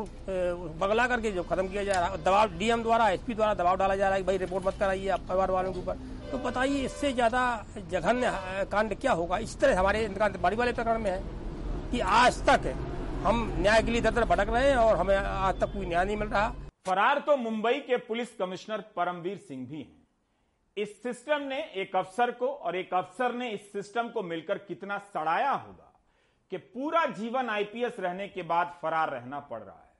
बगला 0.80 1.06
करके 1.08 1.30
जो 1.32 1.42
खत्म 1.44 1.68
किया 1.68 1.84
जा 1.84 1.92
रहा 1.92 2.08
है, 2.08 2.22
दबाव, 2.24 2.58
डीएम 2.58 2.82
द्वारा, 2.82 3.08
एसपी 3.10 3.34
द्वारा 3.34 3.54
दबाव 3.54 3.76
डाला 3.76 3.96
जा 3.96 4.08
रहा 4.08 4.16
है 4.16 4.22
भाई 4.24 4.36
रिपोर्ट 4.38 4.66
मत 4.66 4.74
कराइए 4.80 5.08
आप 5.08 5.20
परिवार 5.28 5.50
वालों 5.50 5.72
के 5.72 5.78
ऊपर। 5.78 5.96
तो 6.30 6.38
बताइए 6.40 6.84
इससे 6.84 7.12
ज़्यादा 7.12 7.64
जघन्य 7.90 8.30
कांड 8.72 8.94
क्या 8.96 9.12
होगा? 9.12 9.38
इस 9.38 9.58
तरह 9.60 9.78
हमारे 9.78 10.08
बाड़ी 10.08 10.56
वाले 10.56 10.72
प्रकरण 10.72 10.98
में 11.00 11.10
है 11.10 11.22
कि 11.90 12.00
आज 12.00 12.42
तक 12.46 12.74
हम 13.24 13.44
न्याय 13.58 13.82
के 13.82 13.90
लिए 13.90 14.00
दर 14.02 14.24
भटक 14.24 14.48
रहे 14.50 14.70
हैं 14.70 14.76
और 14.76 14.96
हमें 14.96 15.16
आज 15.16 15.60
तक 15.60 15.72
कोई 15.72 15.86
न्याय 15.86 16.04
नहीं 16.04 16.16
मिल 16.16 16.28
रहा। 16.28 16.48
फरार 16.86 17.18
तो 17.18 17.36
मुंबई 17.36 17.78
के 17.80 17.96
पुलिस 18.04 18.36
कमिश्नर 18.38 18.80
परमवीर 18.96 19.36
सिंह 19.38 19.66
भी 19.66 19.76
हैं। 19.76 20.04
इस 20.76 21.02
सिस्टम 21.02 21.42
ने 21.42 21.58
एक 21.76 21.96
अफसर 21.96 22.30
को 22.32 22.46
और 22.46 22.76
एक 22.76 22.94
अफसर 22.94 23.34
ने 23.34 23.50
इस 23.50 23.72
सिस्टम 23.72 24.08
को 24.08 24.22
मिलकर 24.24 24.58
कितना 24.60 24.98
सड़ाया 25.06 25.50
होगा? 25.50 25.85
कि 26.50 26.56
पूरा 26.56 27.04
जीवन 27.06 27.48
आईपीएस 27.50 28.00
रहने 28.00 28.28
के 28.28 28.42
बाद 28.42 28.78
फरार 28.82 29.10
रहना 29.10 29.40
पड़ 29.40 29.62
रहा 29.62 29.76
है। 29.76 29.94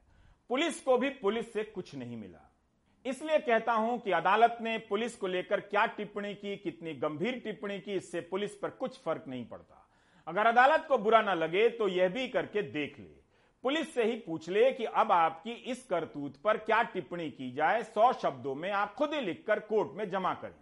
पुलिस 0.50 0.80
को 0.80 0.98
भी 0.98 1.08
पुलिस 1.10 1.52
से 1.52 1.62
कुछ 1.64 1.94
नहीं 1.94 2.16
मिला। 2.16 2.42
इसलिए 3.04 3.38
कहता 3.38 3.72
हूँ 3.72 3.98
कि 4.00 4.10
अदालत 4.10 4.58
ने 4.60 4.76
पुलिस 4.78 5.16
को 5.16 5.26
लेकर 5.26 5.60
क्या 5.60 5.84
टिप्पणी 5.86 6.34
की, 6.34 6.56
कितनी 6.56 6.94
गंभीर 6.94 7.40
टिप्पणी 7.44 7.78
की, 7.80 7.92
इससे 7.92 8.20
पुलिस 8.20 8.54
पर 8.54 8.70
कुछ 8.70 8.98
फ़र्क 9.02 9.24
नहीं 9.28 9.44
पड़ता। 9.44 9.82
अगर 10.26 10.46
अदालत 10.46 10.84
को 10.88 10.98
बुरा 10.98 11.20
ना 11.22 11.34
लगे 11.34 11.68
तो 11.68 11.88
यह 11.88 12.08
भी 12.08 12.28
करके 12.28 12.62
देख 12.62 12.98
ले। 12.98 13.14
पुलिस 13.64 13.94
से 13.94 14.04
ही 14.04 14.16
पूछ 14.16 14.48
ले 14.48 14.70
कि 14.72 14.84
अब 14.84 15.12
आपकी 15.12 15.50
इस 15.50 15.84
करतूत 15.86 16.36
पर 16.36 16.56
क्या 16.56 16.82
टिप्पणी 16.82 17.30
की 17.30 17.50
जाए, 17.52 17.82
सौ 17.82 18.12
शब्दों 18.12 18.54
में 18.54 18.70
आप 18.70 18.94
खुद 18.94 19.14
ही 19.14 19.20
लिखकर 19.20 19.60
कोर्ट 19.60 19.96
में 19.96 20.08
जमा 20.10 20.34
करें। 20.34 20.54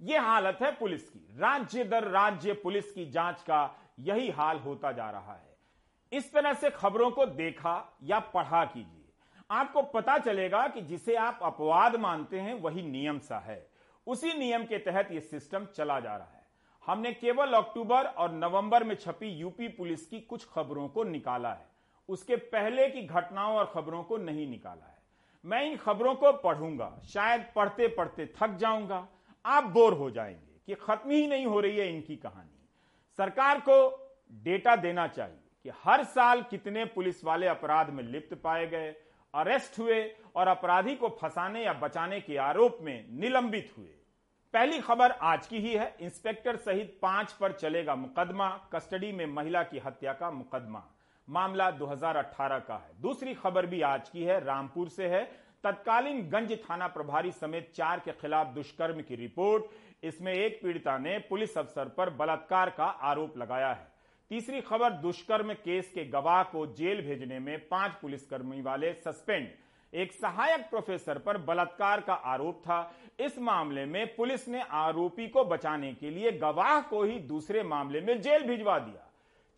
यह 0.00 0.22
हालत 0.22 0.58
है 0.62 0.70
पुलिस 0.72 1.08
की। 1.08 1.26
राज्य 1.38 1.84
दर 1.84 2.08
राज्य 2.08 2.52
पुलिस 2.52 2.90
की 2.92 3.10
जाँच 3.10 3.40
का 3.40 3.64
यही 4.02 4.30
हाल 4.30 4.58
होता 4.58 4.92
जा 4.92 5.10
रहा 5.10 5.34
है। 5.34 5.56
इस 6.12 6.32
तरह 6.32 6.52
से 6.52 6.70
खबरों 6.70 7.10
को 7.10 7.26
देखा 7.26 7.98
या 8.02 8.18
पढ़ा 8.18 8.64
कीजिए। 8.64 9.12
आपको 9.50 9.82
पता 9.82 10.18
चलेगा 10.18 10.68
कि 10.68 10.80
जिसे 10.80 11.14
आप 11.14 11.38
अपवाद 11.42 11.96
मानते 11.96 12.40
हैं, 12.40 12.54
वही 12.54 12.82
नियम 12.82 13.18
सा 13.18 13.38
है। 13.38 13.70
उसी 14.06 14.34
नियम 14.34 14.64
के 14.64 14.78
तहत 14.78 15.12
यह 15.12 15.20
सिस्टम 15.20 15.64
चला 15.64 16.00
जा 16.00 16.16
रहा 16.16 16.26
है। 16.26 16.46
हमने 16.86 17.12
केवल 17.12 17.52
अक्टूबर 17.52 18.04
और 18.04 18.32
नवंबर 18.32 18.84
में 18.84 18.94
छपी 18.94 19.26
यूपी 19.26 19.68
पुलिस 19.68 20.06
की 20.06 20.20
कुछ 20.20 20.48
खबरों 20.48 20.88
को 20.88 21.04
निकाला 21.04 21.52
है। 21.52 21.66
उसके 22.08 22.36
पहले 22.36 22.88
की 22.88 23.02
घटनाओं 23.02 23.56
और 23.56 23.70
खबरों 23.74 24.04
को 24.04 24.16
नहीं 24.16 24.50
निकाला 24.50 24.86
है। 24.86 24.98
मैं 25.44 25.62
इन 25.62 25.76
खबरों 25.76 26.14
को 26.14 26.32
पढ़ूँगा। 26.32 26.98
शायद 27.04 27.46
पढ़ते 27.56 27.88
पढ़ते 27.88 28.26
थक 28.26 28.56
जाऊँगा। 28.56 29.08
आप 29.46 29.64
बोर 29.64 29.92
हो 29.92 30.10
जाएँगे 30.10 30.60
कि 30.66 30.74
खत्म 30.74 31.10
ही 31.10 31.26
नहीं 31.26 31.46
हो 31.46 31.60
रही 31.60 31.76
है 31.76 31.94
इनकी 31.94 32.16
कहानी। 32.16 32.51
सरकार 33.18 33.60
को 33.60 33.76
डेटा 34.42 34.76
देना 34.76 35.06
चाहिए 35.06 35.38
कि 35.62 35.70
हर 35.84 36.04
साल 36.04 36.42
कितने 36.42 36.84
पुलिस 36.84 37.24
वाले 37.24 37.46
अपराध 37.46 37.90
में 37.90 38.04
लिप्त 38.04 38.34
पाए 38.34 38.66
गए, 38.66 38.94
अरेस्ट 39.34 39.78
हुए 39.78 40.16
और 40.36 40.48
अपराधी 40.48 40.94
को 40.94 41.08
फंसाने 41.08 41.64
या 41.64 41.72
बचाने 41.72 42.20
के 42.20 42.36
आरोप 42.36 42.78
में 42.80 43.06
निलंबित 43.10 43.72
हुए। 43.78 43.94
पहली 44.54 44.78
खबर 44.78 45.10
आज 45.10 45.46
की 45.46 45.58
ही 45.58 45.74
है। 45.74 45.96
इंस्पेक्टर 46.00 46.56
सहित 46.56 46.98
पाँच 47.02 47.32
पर 47.32 47.52
चलेगा 47.52 47.94
मुकदमा। 47.94 48.48
कस्टडी 48.72 49.12
में 49.12 49.26
महिला 49.26 49.62
की 49.62 49.78
हत्या 49.78 50.12
का 50.12 50.30
मुकदमा। 50.30 50.84
मामला 51.28 51.70
2018 51.70 52.58
का 52.58 52.74
है। 52.74 53.00
दूसरी 53.00 53.34
खबर 53.34 53.66
भी 53.66 53.80
आज 53.82 54.08
की 54.08 54.24
है। 54.24 54.44
रामपुर 54.44 54.88
से 54.88 55.08
है। 55.08 55.24
तत्कालीन 55.64 56.28
गंज 56.28 56.58
थाना 56.70 56.86
प्रभारी 56.86 57.32
समेत 57.32 57.72
चार 57.74 58.00
के 58.00 58.12
खिलाफ 58.12 58.46
दुष्कर्म 58.46 59.00
की 59.02 59.14
रिपोर्ट। 59.14 59.64
इसमें 60.02 60.32
एक 60.32 60.60
पीड़िता 60.62 60.96
ने 60.98 61.18
पुलिस 61.28 61.56
अफसर 61.58 61.88
पर 61.88 62.10
बलात्कार 62.10 62.70
का 62.70 62.84
आरोप 62.84 63.36
लगाया 63.38 63.68
है। 63.68 63.90
तीसरी 64.30 64.60
खबर, 64.60 64.90
दुष्कर्म 64.92 65.52
केस 65.54 65.90
के 65.94 66.04
गवाह 66.04 66.42
को 66.42 66.66
जेल 66.74 67.00
भेजने 67.02 67.38
में 67.38 67.68
पाँच 67.68 67.92
पुलिसकर्मी 67.92 68.60
वाले 68.62 68.92
सस्पेंड। 68.94 69.48
एक 69.92 70.12
सहायक 70.12 70.60
प्रोफेसर 70.70 71.18
पर 71.18 71.38
बलात्कार 71.38 72.00
का 72.00 72.14
आरोप 72.14 72.60
था। 72.60 72.94
इस 73.20 73.38
मामले 73.38 73.84
में 73.84 74.14
पुलिस 74.16 74.48
ने 74.48 74.62
आरोपी 74.62 75.28
को 75.28 75.44
बचाने 75.44 75.92
के 75.94 76.10
लिए 76.10 76.32
गवाह 76.32 76.80
को 76.80 77.02
ही 77.02 77.18
दूसरे 77.20 77.62
मामले 77.62 78.00
में 78.00 78.20
जेल 78.20 78.42
भिजवा 78.42 78.78
दिया। 78.78 79.08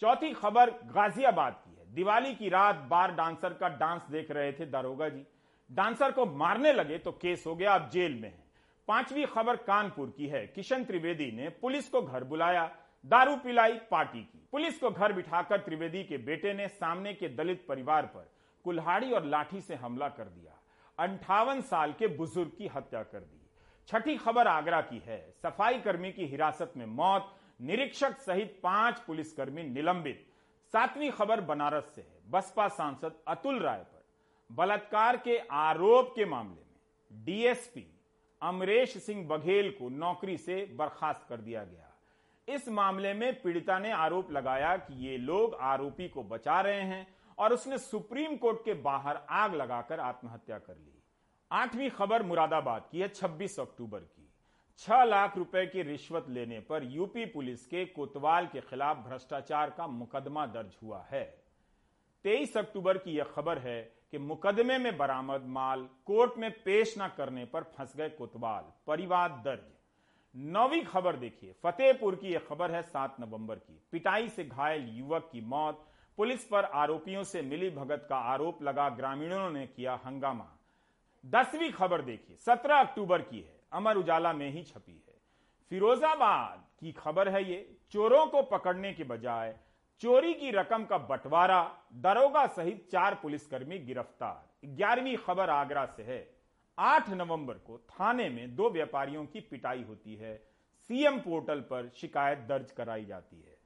चौथी 0.02 0.32
खबर, 0.32 0.70
गाजियाबाद 0.70 1.52
की 1.54 1.70
है। 1.70 1.94
दिवाली 1.94 2.34
की 2.34 2.48
रात 2.48 2.86
बार 2.90 3.14
डांसर 3.14 3.52
का 3.52 3.68
डांस 3.70 4.06
देख 4.10 4.30
रहे 4.30 4.52
थे 4.52 4.66
दारोगा 4.66 5.08
जी। 5.08 5.26
डांसर 5.70 6.12
को 6.12 6.26
मारने 6.26 6.72
लगे 6.72 6.98
तो 6.98 7.12
केस 7.12 7.44
हो 7.46 7.54
गया, 7.54 7.74
अब 7.74 7.88
जेल 7.90 8.14
में 8.14 8.28
है। 8.28 8.43
पांचवी 8.88 9.24
खबर 9.24 9.56
कानपुर 9.56 10.12
की 10.16 10.26
है। 10.26 10.46
किशन 10.46 10.84
त्रिवेदी 10.84 11.30
ने 11.32 11.48
पुलिस 11.50 11.88
को 11.88 12.02
घर 12.02 12.24
बुलाया, 12.24 12.64
दारू 13.04 13.36
पिलाई 13.36 13.78
पार्टी 13.90 14.20
की। 14.20 14.46
पुलिस 14.52 14.78
को 14.78 14.90
घर 14.90 15.12
बिठाकर 15.12 15.60
त्रिवेदी 15.60 16.02
के 16.04 16.18
बेटे 16.18 16.52
ने 16.54 16.68
सामने 16.68 17.14
के 17.14 17.28
दलित 17.28 17.64
परिवार 17.68 18.06
पर 18.06 18.30
कुल्हाड़ी 18.64 19.10
और 19.12 19.24
लाठी 19.24 19.60
से 19.60 19.74
हमला 19.74 20.08
कर 20.08 20.24
दिया। 20.24 20.60
अंठावन 20.98 21.60
साल 21.60 21.92
के 21.92 22.06
बुज़ुर्ग 22.06 22.50
की 22.58 22.66
हत्या 22.66 23.02
कर 23.02 23.20
दी। 23.20 23.40
छठी 23.88 24.16
खबर 24.16 24.46
आगरा 24.46 24.80
की 24.80 25.02
है। 25.06 25.18
सफ़ाई 25.42 25.80
कर्मी 25.80 26.12
की 26.12 26.26
हिरासत 26.26 26.72
में 26.76 26.86
मौत, 26.86 27.34
निरीक्षक 27.60 28.18
सहित 28.18 28.58
पाँच 28.62 28.98
पुलिसकर्मी 28.98 29.62
निलंबित। 29.62 30.26
सातवीं 30.74 31.10
खबर 31.10 31.40
बनारस 31.40 31.92
से 31.94 32.00
है। 32.00 32.30
बसपा 32.30 32.68
सांसद 32.68 33.20
अतुल 33.28 33.58
राय 33.58 33.78
पर 33.78 34.04
बलात्कार 34.50 35.16
के 35.16 35.38
आरोप 35.38 36.12
के 36.16 36.24
मामले 36.24 36.62
में। 36.62 37.24
डीएसपी 37.24 37.86
अमरेश 38.44 38.96
सिंह 38.98 39.26
बघेल 39.28 39.70
को 39.70 39.88
नौकरी 39.88 40.36
से 40.36 40.64
बर्खास्त 40.76 41.26
कर 41.28 41.36
दिया 41.36 41.64
गया। 41.64 41.90
इस 42.48 42.68
मामले 42.68 43.14
में 43.14 43.42
पीड़िता 43.42 43.78
ने 43.78 43.92
आरोप 43.92 44.32
लगाया 44.32 44.76
कि 44.76 44.94
ये 45.06 45.16
लोग 45.16 45.54
आरोपी 45.54 46.08
को 46.08 46.22
बचा 46.22 46.60
रहे 46.60 46.80
हैं 46.80 47.06
और 47.38 47.52
उसने 47.52 47.78
सुप्रीम 47.78 48.36
कोर्ट 48.36 48.64
के 48.64 48.74
बाहर 48.74 49.16
आग 49.30 49.54
लगाकर 49.54 50.00
आत्महत्या 50.00 50.58
कर 50.58 50.76
ली। 50.76 51.02
आठवीं 51.52 51.90
खबर 51.90 52.22
मुरादाबाद 52.22 52.88
की 52.92 53.00
है 53.00 53.08
26 53.08 53.60
अक्टूबर 53.60 53.98
की। 53.98 54.30
छह 54.78 55.04
लाख 55.04 55.36
रुपए 55.36 55.66
की 55.66 55.82
रिश्वत 55.82 56.26
लेने 56.28 56.60
पर 56.60 56.84
यूपी 56.84 57.24
पुलिस 57.26 57.66
के 57.66 57.84
कोतवाल 57.84 58.46
के 58.46 58.60
खिलाफ 58.60 58.96
भ्रष्टाचार 58.96 59.70
का 59.70 59.86
मुकदमा 59.86 60.46
दर्ज 60.46 60.76
हुआ 60.82 61.04
है। 61.10 61.24
23 62.24 62.56
अक्टूबर 62.56 62.98
की 62.98 63.16
यह 63.16 63.24
खबर 63.24 63.58
है 63.58 63.92
कि 64.14 64.18
मुकदमे 64.18 64.78
में 64.78 64.96
बरामद 64.96 65.44
माल 65.46 65.80
कोर्ट 66.06 66.32
में 66.38 66.50
पेश 66.62 66.94
न 66.98 67.08
करने 67.16 67.44
पर 67.44 67.62
फंस 67.62 67.96
गए 67.96 68.08
कोतवाल 68.08 68.64
परिवार 68.86 69.28
दर्ज। 69.28 69.72
नौवीं 70.36 70.84
खबर 70.84 71.16
देखिए, 71.16 71.54
फतेहपुर 71.62 72.14
की 72.14 72.28
यह 72.28 72.40
खबर 72.48 72.70
है 72.70 72.82
सात 72.82 73.16
नवंबर 73.20 73.54
की। 73.54 73.80
पिटाई 73.92 74.28
से 74.28 74.44
घायल 74.44 74.88
युवक 74.88 75.28
की 75.32 75.40
मौत, 75.40 75.84
पुलिस 76.16 76.44
पर 76.44 76.64
आरोपियों 76.64 77.24
से 77.24 77.42
मिली 77.42 77.70
भगत 77.70 78.06
का 78.08 78.16
आरोप 78.16 78.62
लगा, 78.62 78.88
ग्रामीणों 78.88 79.50
ने 79.50 79.66
किया 79.66 80.00
हंगामा। 80.04 80.48
दसवीं 81.26 81.72
खबर 81.72 82.02
देखिए, 82.02 82.36
सत्रह 82.36 82.76
अक्टूबर 82.76 83.22
की 83.22 83.40
है, 83.40 83.60
अमर 83.72 83.96
उजाला 83.96 84.32
में 84.32 84.50
ही 84.50 84.62
छपी 84.62 85.04
है। 85.08 85.20
फिरोजाबाद 85.70 86.64
की 86.80 86.92
खबर 86.92 87.28
है 87.28 87.50
ये, 87.50 87.76
चोरों 87.90 88.26
को 88.26 88.42
पकड़ने 88.42 88.92
के 88.92 89.04
बजाय 89.04 89.56
चोरी 90.00 90.32
की 90.34 90.50
रकम 90.50 90.84
का 90.84 90.96
बंटवारा, 90.98 91.62
दरोगा 91.94 92.46
सहित 92.46 92.88
चार 92.92 93.14
पुलिसकर्मी 93.14 93.78
गिरफ़्तार। 93.78 94.66
ग्यारहवीं 94.66 95.16
खबर 95.16 95.50
आगरा 95.50 95.84
से 95.86 96.02
है। 96.02 96.18
8 96.78 97.08
नवंबर 97.10 97.54
को 97.58 97.78
थाने 97.90 98.28
में 98.28 98.54
दो 98.56 98.70
व्यापारियों 98.70 99.24
की 99.26 99.40
पिटाई 99.40 99.82
होती 99.82 100.14
है। 100.14 100.36
सीएम 100.90 101.18
पोर्टल 101.18 101.60
पर 101.60 101.88
शिकायत 101.96 102.38
दर्ज 102.38 102.70
कराई 102.70 103.04
जाती 103.04 103.36
है। 103.36 103.56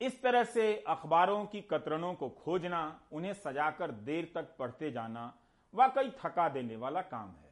इस 0.00 0.22
तरह 0.22 0.44
से 0.44 0.84
अखबारों 0.88 1.44
की 1.46 1.60
कतरनों 1.60 2.12
को 2.14 2.28
खोजना, 2.44 3.00
उन्हें 3.12 3.32
सजाकर 3.32 3.90
देर 3.90 4.30
तक 4.34 4.56
पढ़ते 4.58 4.90
जाना, 4.90 5.32
वाकई 5.74 6.10
थका 6.24 6.48
देने 6.48 6.76
वाला 6.76 7.00
काम 7.02 7.28
है। 7.28 7.50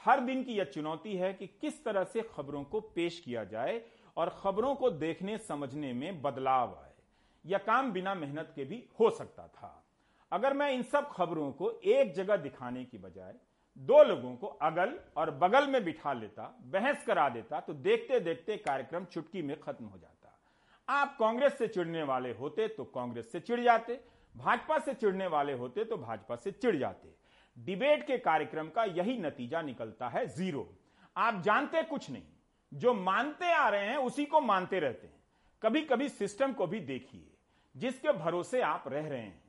हर 0.00 0.20
दिन 0.20 0.44
की 0.44 0.54
यह 0.54 0.64
चुनौती 0.64 1.16
है 1.16 1.32
कि 1.32 1.46
किस 1.60 1.84
तरह 1.84 2.04
से 2.04 2.22
खबरों 2.34 2.64
को 2.64 2.80
पेश 2.80 3.20
किया 3.20 3.44
जाए 3.44 3.80
और 4.16 4.28
खबरों 4.42 4.74
को 4.74 4.90
देखने 4.90 5.38
समझने 5.38 5.92
में 5.92 6.22
बदलाव 6.22 6.74
आए। 6.74 6.87
यह 7.48 7.58
काम 7.58 7.92
बिना 7.92 8.14
मेहनत 8.14 8.52
के 8.56 8.64
भी 8.64 8.84
हो 9.00 9.10
सकता 9.10 9.46
था। 9.48 9.84
अगर 10.32 10.54
मैं 10.54 10.70
इन 10.70 10.82
सब 10.84 11.08
खबरों 11.10 11.50
को 11.52 11.70
एक 11.70 12.12
जगह 12.14 12.36
दिखाने 12.36 12.84
की 12.84 12.98
बजाय 12.98 13.34
दो 13.76 14.02
लोगों 14.04 14.34
को 14.36 14.46
अगल 14.46 14.98
और 15.16 15.30
बगल 15.32 15.66
में 15.66 15.84
बिठा 15.84 16.12
लेता, 16.12 16.42
बहस 16.62 17.04
करा 17.06 17.28
देता 17.28 17.60
तो 17.60 17.72
देखते 17.74 18.20
देखते 18.20 18.56
कार्यक्रम 18.56 19.04
चुटकी 19.04 19.42
में 19.42 19.58
खत्म 19.60 19.84
हो 19.84 19.98
जाता। 19.98 20.14
आप 20.88 21.16
कांग्रेस 21.18 21.58
से 21.58 21.68
चिड़ने 21.68 22.02
वाले 22.02 22.32
होते 22.32 22.66
तो 22.68 22.84
कांग्रेस 22.84 23.30
से 23.32 23.40
चिड़ 23.40 23.60
जाते, 23.60 24.00
भाजपा 24.34 24.78
से 24.78 24.94
चिड़ने 24.94 25.26
वाले 25.26 25.52
होते 25.52 25.84
तो 25.84 25.96
भाजपा 25.96 26.36
से 26.36 26.50
चिड़ 26.52 26.76
जाते। 26.76 27.14
डिबेट 27.56 28.06
के 28.06 28.18
कार्यक्रम 28.18 28.68
का 28.68 28.84
यही 28.84 29.18
नतीजा 29.18 29.62
निकलता 29.62 30.08
है 30.08 30.26
ज़ीरो। 30.28 30.68
आप 31.16 31.40
जानते 31.42 31.82
कुछ 31.82 32.10
नहीं, 32.10 32.22
जो 32.72 32.94
मानते 32.94 33.52
आ 33.52 33.68
रहे 33.68 33.86
हैं 33.86 33.96
उसी 33.98 34.24
को 34.24 34.40
मानते 34.40 34.80
रहते 34.80 35.06
हैं। 35.06 35.16
कभी 35.62 35.80
कभी 35.82 36.08
सिस्टम 36.08 36.52
को 36.52 36.66
भी 36.66 36.80
देखिए। 36.82 37.27
जिसके 37.78 38.12
भरोसे 38.12 38.60
आप 38.60 38.84
रह 38.88 39.08
रहे 39.08 39.20
हैं। 39.20 39.42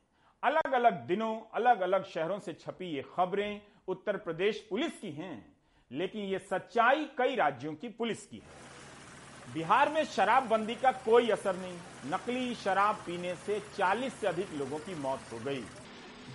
अलग 0.44 0.72
अलग 0.72 1.06
दिनों 1.08 1.36
अलग 1.54 1.82
अलग 1.82 2.06
शहरों 2.06 2.40
से 2.40 2.54
छपी 2.54 2.86
ये 2.86 3.04
खबरें 3.16 3.62
उत्तर 3.88 4.18
प्रदेश 4.18 4.60
पुलिस 4.70 5.00
की 5.00 5.12
हैं, 5.12 5.56
लेकिन 5.92 6.26
ये 6.26 6.40
सच्चाई 6.40 7.06
कई 7.18 7.36
राज्यों 7.36 7.74
की 7.74 7.90
पुलिस 7.90 8.26
की 8.26 8.38
है। 8.38 9.54
बिहार 9.54 9.90
में 9.90 10.04
शराबबंदी 10.06 10.76
का 10.76 10.92
कोई 10.92 11.30
असर 11.30 11.56
नहीं। 11.56 11.78
नकली 12.06 12.56
शराब 12.56 12.96
पीने 12.96 13.36
से 13.36 13.60
40 13.78 14.14
से 14.14 14.28
अधिक 14.28 14.54
लोगों 14.54 14.80
की 14.80 14.96
मौत 14.96 15.20
हो 15.34 15.40
गई। 15.40 15.62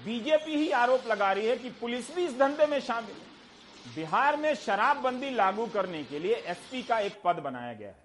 बीजेपी 0.04 0.56
ही 0.56 0.70
आरोप 0.70 1.06
लगा 1.06 1.32
रही 1.32 1.46
है 1.46 1.56
कि 1.56 1.70
पुलिस 1.70 2.14
भी 2.16 2.24
इस 2.24 2.38
धंधे 2.38 2.66
में 2.66 2.80
शामिल 2.80 3.10
है। 3.10 3.94
बिहार 3.94 4.36
में 4.36 4.54
शराबबंदी 4.54 5.30
लागू 5.30 5.66
करने 5.66 6.02
के 6.04 6.18
लिए 6.18 6.34
एसपी 6.34 6.82
का 6.82 6.98
एक 6.98 7.20
पद 7.24 7.36
बनाया 7.36 7.72
गया 7.72 7.88
है। 7.88 8.03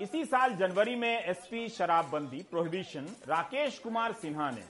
इसी 0.00 0.24
साल 0.24 0.52
जनवरी 0.54 0.94
में 0.96 1.24
एसपी 1.24 1.68
शराबबंदी 1.68 2.42
प्रोहिबिशन 2.50 3.06
राकेश 3.28 3.78
कुमार 3.78 4.12
सिन्हा 4.12 4.50
ने 4.50 4.62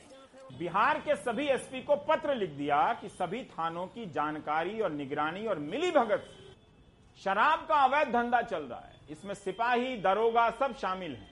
बिहार 0.59 0.99
के 0.99 1.17
सभी 1.17 1.47
एसपी 1.47 1.83
को 1.83 1.97
पत्र 2.09 2.35
लिख 2.35 2.51
दिया 2.51 2.77
कि 3.01 3.09
सभी 3.09 3.43
थानों 3.51 3.87
की 3.87 4.07
जानकारी 4.11 4.81
और 4.81 4.93
निगरानी 4.93 5.47
और 5.47 5.59
मिली 5.59 5.91
भगत 5.91 6.29
शराब 7.21 7.67
का 7.69 7.83
अवैध 7.85 8.13
धंधा 8.13 8.41
चल 8.43 8.63
रहा 8.63 8.79
है। 8.79 8.97
इसमें 9.11 9.35
सिपाही, 9.35 9.97
दरोगा 9.97 10.49
सब 10.51 10.77
शामिल 10.77 11.15
हैं। 11.15 11.31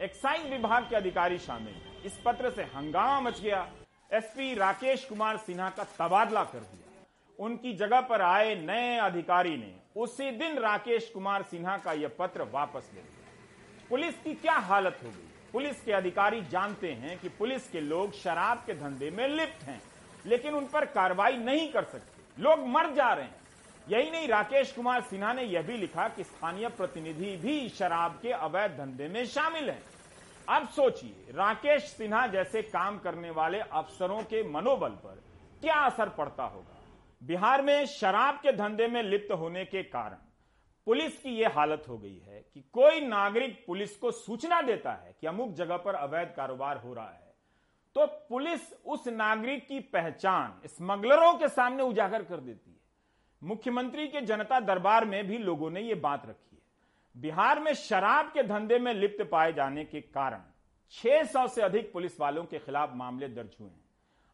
एक्साइज 0.00 0.50
विभाग 0.50 0.88
के 0.90 0.96
अधिकारी 0.96 1.38
शामिल 1.38 1.74
हैं। 1.74 2.02
इस 2.02 2.20
पत्र 2.24 2.50
से 2.50 2.62
हंगामा 2.74 3.20
मच 3.20 3.40
गया। 3.40 3.66
एसपी 4.12 4.54
राकेश 4.54 5.04
कुमार 5.04 5.36
सिन्हा 5.36 5.68
का 5.70 5.84
तबादला 5.98 6.42
कर 6.44 6.58
दिया। 6.60 7.04
उनकी 7.38 7.72
जगह 7.74 8.00
पर 8.00 8.22
आए 8.22 8.54
नए 8.56 8.96
अधिकारी 8.98 9.56
ने 9.56 9.74
उसी 9.96 10.30
दिन 10.30 10.58
राकेश 10.58 11.10
कुमार 11.10 11.42
सिन्हा 11.42 11.76
का 11.76 11.92
यह 11.92 12.10
पत्र 12.18 12.42
वापस 12.52 12.90
ले 12.94 13.00
लिया। 13.00 13.15
पुलिस 13.90 14.14
की 14.14 14.34
क्या 14.34 14.54
हालत 14.54 14.98
हो 15.04 15.08
गई 15.08 15.28
पुलिस 15.52 15.82
के 15.82 15.92
अधिकारी 15.92 16.40
जानते 16.42 16.92
हैं 16.92 17.18
कि 17.18 17.28
पुलिस 17.28 17.68
के 17.70 17.80
लोग 17.80 18.12
शराब 18.12 18.62
के 18.66 18.74
धंधे 18.74 19.10
में 19.10 19.28
लिप्त 19.28 19.62
हैं, 19.62 19.80
लेकिन 20.26 20.54
उन 20.54 20.66
पर 20.66 20.84
कार्रवाई 20.84 21.36
नहीं 21.36 21.68
कर 21.72 21.84
सकते। 21.84 22.42
लोग 22.42 22.66
मर 22.66 22.92
जा 22.92 23.12
रहे 23.12 23.24
हैं। 23.24 23.44
यही 23.88 24.10
नहीं, 24.10 24.28
राकेश 24.28 24.72
कुमार 24.72 25.00
सिन्हा 25.00 25.32
ने 25.32 25.42
यह 25.42 25.62
भी 25.62 25.76
लिखा 25.76 26.08
कि 26.08 26.24
स्थानीय 26.24 26.68
प्रतिनिधि 26.68 27.36
भी 27.36 27.68
शराब 27.68 28.18
के 28.22 28.32
अवैध 28.32 28.76
धंधे 28.78 29.08
में 29.08 29.24
शामिल 29.26 29.70
हैं। 29.70 29.82
अब 30.48 30.68
सोचिए, 30.68 31.32
राकेश 31.32 31.82
सिन्हा 31.82 32.26
जैसे 32.26 32.62
काम 32.62 32.98
करने 32.98 33.30
वाले 33.30 33.60
अफसरों 33.60 34.22
के 34.22 34.42
मनोबल 34.50 34.88
पर 34.88 35.22
क्या 35.62 35.80
असर 35.80 36.08
पड़ता 36.08 36.44
होगा? 36.44 36.82
बिहार 37.22 37.62
में 37.62 37.86
शराब 37.86 38.34
के 38.34 38.52
धंधे 38.52 38.86
में 38.86 39.02
लिप्त 39.02 39.32
होने 39.32 39.64
के 39.64 39.82
कारण 39.82 40.24
पुलिस 40.86 41.18
की 41.18 41.30
यह 41.30 41.54
हालत 41.54 41.84
हो 41.88 41.96
गई 41.98 42.18
है 42.18 42.44
कि 42.54 42.60
कोई 42.72 43.00
नागरिक 43.00 43.64
पुलिस 43.66 43.96
को 43.96 44.10
सूचना 44.10 44.60
देता 44.62 44.92
है 44.94 45.14
कि 45.20 45.26
अमुक 45.26 45.52
जगह 45.52 45.76
पर 45.76 45.94
अवैध 45.94 46.32
कारोबार 46.36 46.76
हो 46.76 46.92
रहा 46.94 47.08
है 47.08 47.34
तो 47.96 48.06
पुलिस 48.28 48.72
उस 48.86 49.06
नागरिक 49.08 49.66
की 49.68 49.80
पहचान 49.80 50.68
स्मगलरों 50.68 51.32
के 51.34 51.48
सामने 51.48 51.82
उजागर 51.82 52.22
कर 52.22 52.36
देती 52.36 52.70
है। 52.70 52.76
मुख्यमंत्री 53.42 54.06
के 54.08 54.20
जनता 54.20 54.60
दरबार 54.60 55.04
में 55.04 55.26
भी 55.26 55.38
लोगों 55.38 55.70
ने 55.70 55.80
यह 55.80 56.00
बात 56.00 56.26
रखी 56.26 56.56
है। 56.56 57.20
बिहार 57.22 57.60
में 57.60 57.72
शराब 57.74 58.26
के 58.26 58.42
धंधे 58.42 58.78
में 58.78 58.92
लिप्त 58.94 59.22
पाए 59.22 59.52
जाने 59.52 59.84
के 59.84 60.00
कारण 60.00 60.42
600 60.92 61.46
से 61.48 61.62
अधिक 61.62 61.92
पुलिस 61.92 62.20
वालों 62.20 62.44
के 62.44 62.58
खिलाफ 62.58 62.94
मामले 62.94 63.28
दर्ज 63.28 63.56
हुए 63.60 63.68
हैं। 63.68 63.84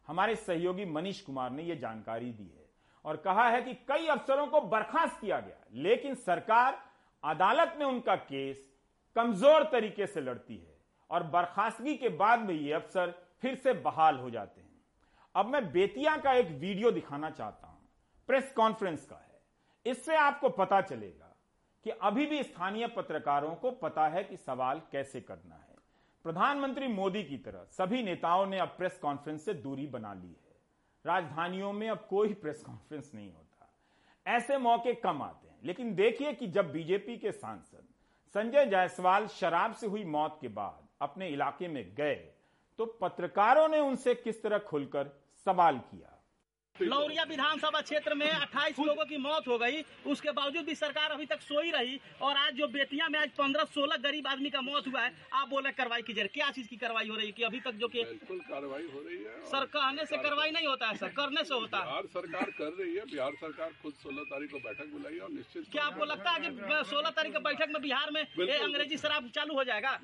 हमारे 0.07 0.35
सहयोगी 0.35 0.85
मनीष 0.85 1.21
कुमार 1.21 1.51
ने 1.51 1.63
यह 1.63 1.75
जानकारी 1.75 2.31
दी 2.31 2.43
है। 2.45 2.62
और 3.05 3.17
कहा 3.17 3.47
है 3.49 3.61
कि 3.61 3.73
कई 3.87 4.07
अफसरों 4.07 4.45
को 4.47 4.61
बर्खास्त 4.61 5.19
किया 5.21 5.39
गया, 5.39 5.63
लेकिन 5.73 6.15
सरकार 6.17 6.77
अदालत 7.23 7.75
में 7.79 7.85
उनका 7.85 8.15
केस 8.15 8.69
कमज़ोर 9.15 9.63
तरीके 9.71 10.07
से 10.07 10.21
लड़ती 10.21 10.55
है 10.55 10.75
और 11.09 11.23
बर्खास्तगी 11.29 11.95
के 11.95 12.09
बाद 12.11 12.39
में 12.39 12.53
ये 12.53 12.71
अफसर 12.73 13.13
फिर 13.41 13.55
से 13.55 13.73
बहाल 13.81 14.17
हो 14.17 14.29
जाते 14.29 14.61
हैं। 14.61 14.71
अब 15.35 15.45
मैं 15.45 15.71
बेतिया 15.71 16.15
का 16.17 16.33
एक 16.33 16.49
वीडियो 16.49 16.91
दिखाना 16.91 17.29
चाहता 17.29 17.67
हूँ, 17.67 17.79
प्रेस 18.29 18.53
कॉन्फ्रेंस 18.55 19.05
का 19.05 19.15
है। 19.15 19.41
इससे 19.85 20.15
आपको 20.15 20.49
पता 20.51 20.81
चलेगा 20.81 21.29
कि 21.85 21.89
अभी 21.91 22.25
भी 22.25 22.43
स्थानीय 22.43 22.87
पत्रकारों 22.87 23.53
को 23.55 23.71
पता 23.73 24.07
है 24.07 24.23
कि 24.23 24.37
सवाल 24.37 24.81
कैसे 24.91 25.21
करना 25.21 25.55
है। 25.55 25.75
प्रधानमंत्री 26.25 26.87
मोदी 26.87 27.23
की 27.23 27.37
तरह 27.37 27.65
सभी 27.71 28.03
नेताओं 28.03 28.45
ने 28.45 28.59
अब 28.59 28.75
प्रेस 28.77 28.99
कॉन्फ्रेंस 29.01 29.45
से 29.45 29.53
दूरी 29.55 29.87
बना 29.87 30.13
ली 30.13 30.27
है। 30.27 30.42
राजधानियों 31.05 31.71
में 31.73 31.89
अब 31.89 32.05
कोई 32.09 32.33
प्रेस 32.33 32.63
कॉन्फ्रेंस 32.63 33.11
नहीं 33.15 33.31
होता। 33.31 33.69
ऐसे 34.27 34.57
मौके 34.57 34.93
कम 34.93 35.21
आते 35.21 35.47
हैं। 35.47 35.57
लेकिन 35.63 35.95
देखिए 35.95 36.33
कि 36.33 36.47
जब 36.47 36.71
बीजेपी 36.71 37.17
के 37.17 37.31
सांसद 37.31 37.87
संजय 38.35 38.65
जायसवाल 38.65 39.27
शराब 39.27 39.73
से 39.73 39.87
हुई 39.87 40.03
मौत 40.03 40.37
के 40.41 40.47
बाद 40.47 40.87
अपने 41.01 41.27
इलाके 41.29 41.67
में 41.67 41.95
गए 41.95 42.15
तो 42.79 42.85
पत्रकारों 42.85 43.67
ने 43.67 43.79
उनसे 43.79 44.15
किस 44.15 44.41
तरह 44.43 44.57
खुलकर 44.59 45.09
सवाल 45.45 45.77
किया? 45.77 46.12
लौरिया 46.81 47.23
विधानसभा 47.29 47.79
क्षेत्र 47.81 48.13
में 48.17 48.29
28 48.29 48.79
लोगों 48.79 49.05
की 49.05 49.17
मौत 49.17 49.47
हो 49.47 49.57
गई। 49.57 49.83
उसके 50.09 50.31
बावजूद 50.33 50.65
भी 50.65 50.75
सरकार 50.75 51.11
अभी 51.11 51.25
तक 51.25 51.41
सोई 51.41 51.69
रही 51.71 51.99
और 52.21 52.37
आज 52.37 52.53
जो 52.57 52.67
बेतिया 52.67 53.07
में 53.09 53.19
आज 53.19 53.29
15-16 53.39 53.97
गरीब 54.03 54.27
आदमी 54.27 54.49
का 54.49 54.61
मौत 54.61 54.87
हुआ 54.87 55.01
है 55.01 55.11
आप 55.33 55.49
बोले 55.49 55.71
कार्रवाई 55.71 56.01
कीजिए 56.01 56.27
क्या 56.33 56.49
चीज़ 56.51 56.67
की 56.67 56.77
कार्रवाई 56.77 57.07
हो 57.07 57.15
रही 57.15 57.25
है 57.25 57.31
कि 57.31 57.43
अभी 57.43 57.59
तक 57.59 57.77
जो 57.77 57.87
कि 57.87 58.03
बिल्कुल 58.03 58.39
कार्रवाई 58.49 58.87
हो 58.93 59.03
रही 59.05 59.17
है 59.17 59.45
सर 59.51 59.65
कहने 59.75 60.05
से 60.05 60.17
कार्रवाई 60.17 60.51
नहीं 60.51 60.67
होता 60.67 60.87
है 60.87 60.97
सर 60.97 61.13
करने 61.19 61.43
से 61.43 61.53
होता 61.53 61.77
है। 61.77 61.85
बिहार 61.85 62.07
सरकार 62.15 62.51
कर 62.57 62.73
रही 62.81 62.95
है 62.95 63.05
बिहार 63.11 63.35
सरकार 63.43 63.71
खुद 63.83 63.93
सोलह 64.03 64.23
तारीख 64.33 64.51
को 64.51 64.59
बैठक 64.67 64.91
बुलाई 64.97 65.19
और 65.19 65.31
निश्चित 65.31 65.71
क्या 65.71 65.83
आपको 65.83 66.05
लगता 66.05 66.31
है 66.31 66.39
की 66.41 66.83
सोलह 66.93 67.09
तारीख 67.11 67.33
की 67.33 67.43
बैठक 67.49 67.73
में 67.73 67.81
बिहार 67.81 68.11
में 68.11 68.21
अंग्रेज़ी 68.23 68.97
शराब 68.97 69.29
चालू 69.35 69.53
हो 69.55 69.63
जाएगा? 69.63 69.97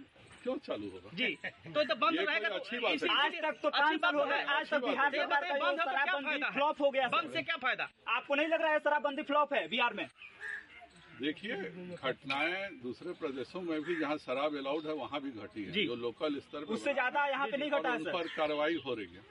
क्यों 0.43 0.55
चालू 0.59 0.89
होगा? 0.89 1.09
जी 1.13 1.29
तो 1.67 1.83
तो 1.83 1.95
बंद 1.97 2.19
रहेगा 2.19 2.49
अच्छी 2.55 2.79
बात 2.79 3.03
आज 3.11 3.33
तक 3.41 3.59
तो 3.61 3.69
पाँच 3.69 3.99
साल 4.01 4.15
हो। 4.15 4.25
गए 4.25 4.43
आज 4.55 4.69
तक 4.69 4.85
बिहार 4.85 5.11
सरकार 5.11 5.75
का 5.75 5.85
शराबबंदी 5.85 6.51
फ्लॉप 6.53 6.81
हो 6.81 6.89
गया 6.91 7.07
बंद 7.09 7.33
से 7.33 7.41
क्या 7.41 7.57
फ़ायदा? 7.57 7.89
आपको 8.09 8.35
नहीं 8.35 8.47
लग 8.47 8.61
रहा 8.61 8.71
है 8.71 8.79
शराबबंदी 8.79 9.23
फ्लॉप 9.23 9.53
है 9.53 9.67
बिहार 9.67 9.93
में? 9.93 10.07
देखिए 11.19 11.55
घटनाएँ 11.95 12.69
दूसरे 12.83 13.13
प्रदेशों 13.13 13.61
में 13.61 13.81
भी 13.83 13.99
जहाँ 13.99 14.17
शराब 14.19 14.55
अलाउड 14.57 14.85
है 14.87 14.93
वहाँ 14.95 15.21
भी 15.21 15.31
घटी 15.31 15.63
है। 15.63 15.85
जो। 15.85 15.95
लोकल 15.97 16.39
स्तर 16.39 16.65
पर 16.65 16.73
उससे 16.73 16.93
ज़्यादा 16.93 17.25
यहाँ 17.27 17.47
पे 17.47 17.57
नहीं 17.57 17.71
घटा 17.71 17.91
है 17.91 18.03
पर 18.05 18.27
कार्रवाई 18.37 18.81
हो 18.85 18.93
रही 18.93 19.13
है। 19.13 19.21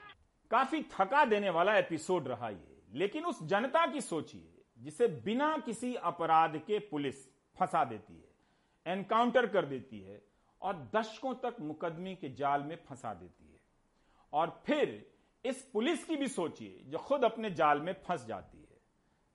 काफ़ी 0.51 0.81
थका 0.91 1.23
देने 1.25 1.49
वाला 1.51 1.77
एपिसोड 1.77 2.27
रहा 2.27 2.49
ये। 2.49 2.77
लेकिन 2.93 3.25
उस 3.25 3.43
जनता 3.47 3.85
की 3.87 4.01
सोचिए 4.03 4.63
जिसे 4.77 5.07
बिना 5.25 5.55
किसी 5.65 5.93
अपराध 6.05 6.57
के 6.67 6.79
पुलिस 6.89 7.25
फंसा 7.57 7.83
देती 7.85 8.13
है 8.13 8.93
एनकाउंटर 8.93 9.47
कर 9.47 9.65
देती 9.65 9.99
है 10.01 10.21
और 10.61 10.89
दशकों 10.95 11.35
तक 11.35 11.55
मुकदमे 11.59 12.15
के 12.15 12.29
जाल 12.29 12.63
में 12.63 12.75
फंसा 12.75 13.13
देती 13.13 13.53
है। 13.53 13.59
और 14.33 14.61
फिर 14.65 15.11
इस 15.45 15.69
पुलिस 15.73 16.05
की 16.05 16.15
भी 16.15 16.27
सोचिए, 16.27 16.83
जो 16.85 16.97
खुद 16.97 17.23
अपने 17.23 17.51
जाल 17.51 17.81
में 17.81 17.93
फंस 17.93 18.25
जाती 18.25 18.57
है, 18.57 18.81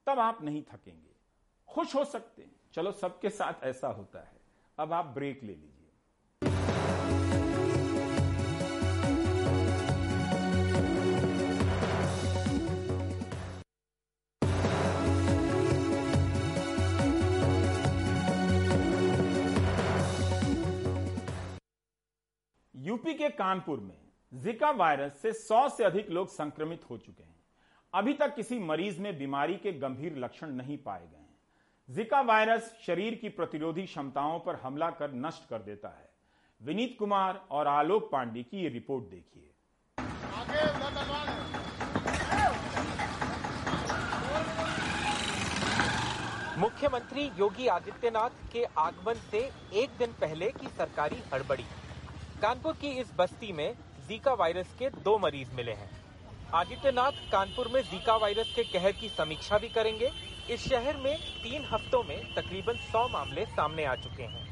तब 0.06 0.18
आप 0.18 0.42
नहीं 0.42 0.62
थकेंगे। 0.62 1.10
खुश 1.68 1.94
हो 1.94 2.04
सकते 2.04 2.42
हैं। 2.42 2.56
चलो, 2.72 2.92
सबके 2.92 3.30
साथ 3.30 3.64
ऐसा 3.64 3.88
होता 3.88 4.20
है। 4.20 4.40
अब 4.78 4.92
आप 4.92 5.04
ब्रेक 5.04 5.42
ले 5.42 5.54
लीजिए। 5.54 5.73
यूपी 23.04 23.16
के 23.18 23.28
कानपुर 23.28 23.80
में 23.80 23.96
जिका 24.32 24.70
वायरस 24.70 25.16
से 25.22 25.32
100 25.32 25.68
से 25.68 25.84
अधिक 25.84 26.10
लोग 26.10 26.28
संक्रमित 26.28 26.84
हो 26.90 26.96
चुके 26.98 27.22
हैं। 27.22 27.34
अभी 27.94 28.12
तक 28.12 28.34
किसी 28.34 28.58
मरीज़ 28.58 29.00
में 29.00 29.18
बीमारी 29.18 29.54
के 29.56 29.72
गंभीर 29.72 30.16
लक्षण 30.18 30.52
नहीं 30.52 30.76
पाए 30.78 31.00
गए 31.00 31.18
हैं। 31.18 31.36
जिका 31.88 32.20
वायरस 32.20 32.72
शरीर 32.86 33.14
की 33.14 33.28
प्रतिरोधी 33.30 33.82
क्षमताओं 33.82 34.38
पर 34.40 34.54
हमला 34.54 34.90
कर 34.92 35.12
नष्ट 35.16 35.48
कर 35.50 35.62
देता 35.62 35.88
है। 35.88 36.08
विनीत 36.60 36.96
कुमार 36.98 37.42
और 37.50 37.66
आलोक 37.66 38.10
पांडे 38.12 38.42
की 38.42 38.62
ये 38.62 38.68
रिपोर्ट 38.70 39.04
देखिए। 39.10 39.50
मुख्यमंत्री 46.58 47.30
योगी 47.38 47.66
आदित्यनाथ 47.68 48.52
के 48.52 48.64
आगमन 48.80 49.14
से 49.30 49.50
एक 49.74 49.98
दिन 49.98 50.12
पहले 50.20 50.50
की 50.52 50.68
सरकारी 50.68 51.22
हड़बड़ी। 51.32 51.64
कानपुर 52.44 52.72
की 52.80 52.88
इस 53.00 53.12
बस्ती 53.18 53.52
में 53.52 53.74
जीका 54.08 54.32
वायरस 54.38 54.72
के 54.78 54.88
दो 55.04 55.16
मरीज़ 55.18 55.52
मिले 55.56 55.72
हैं। 55.72 55.88
आदित्यनाथ 56.54 57.20
कानपुर 57.32 57.68
में 57.74 57.80
जीका 57.82 58.16
वायरस 58.16 58.50
के 58.56 58.62
कहर 58.64 58.92
की 58.92 59.08
समीक्षा 59.10 59.58
भी 59.58 59.68
करेंगे। 59.68 60.10
इस 60.50 60.66
शहर 60.68 60.96
में 61.04 61.16
तीन 61.42 61.64
हफ्तों 61.70 62.02
में 62.02 62.34
तकरीबन 62.34 62.82
सौ 62.88 63.06
मामले 63.08 63.44
सामने 63.52 63.84
आ 63.84 63.94
चुके 64.02 64.22
हैं। 64.24 64.42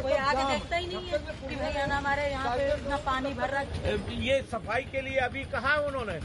कोई 0.00 0.12
आगे 0.12 0.44
देखता 0.44 0.76
ही 0.76 0.86
नहीं 0.86 1.06
है 1.06 1.18
कि 1.18 1.56
भैया 1.56 1.84
हमारे 1.94 2.28
यहाँ 2.30 2.56
पे 2.56 2.72
इतना 2.74 2.96
पानी 3.06 3.34
भर 3.34 3.50
रहा 3.50 3.60
है। 3.60 4.22
ये 4.22 4.40
सफ़ाई 4.52 4.84
के 4.94 5.00
लिए 5.00 5.18
अभी 5.26 5.44
कहा 5.52 5.74
उन्होंने? 5.88 6.18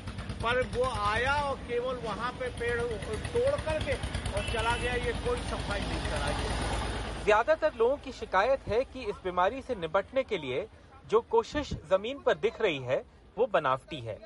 पर 0.43 0.61
वो 0.77 0.85
आया 1.07 1.33
और 1.41 1.57
केवल 1.67 1.99
वहाँ 2.05 2.31
पे 2.39 2.49
पेड़ 2.59 2.79
तोड़ 2.79 3.59
करके 3.59 3.93
और 4.31 4.51
चला 4.53 4.77
गया 4.77 4.93
ये 5.05 5.13
कोई 5.27 5.39
सफ़ाई 5.51 5.81
नहीं 5.81 6.01
करा 6.09 6.80
ज़्यादातर 7.23 7.71
लोगों 7.79 7.97
की 7.97 8.11
शिकायत 8.11 8.67
है 8.67 8.83
कि 8.83 8.99
इस 9.01 9.15
बीमारी 9.23 9.61
से 9.61 9.75
निपटने 9.75 10.23
के 10.23 10.37
लिए 10.37 10.65
जो 11.05 11.19
कोशिश 11.31 11.73
ज़मीन 11.89 12.21
पर 12.25 12.37
दिख 12.37 12.61
रही 12.61 12.77
है 12.79 12.97
वो 13.37 13.45
बनावटी 13.53 13.99
है। 13.99 14.17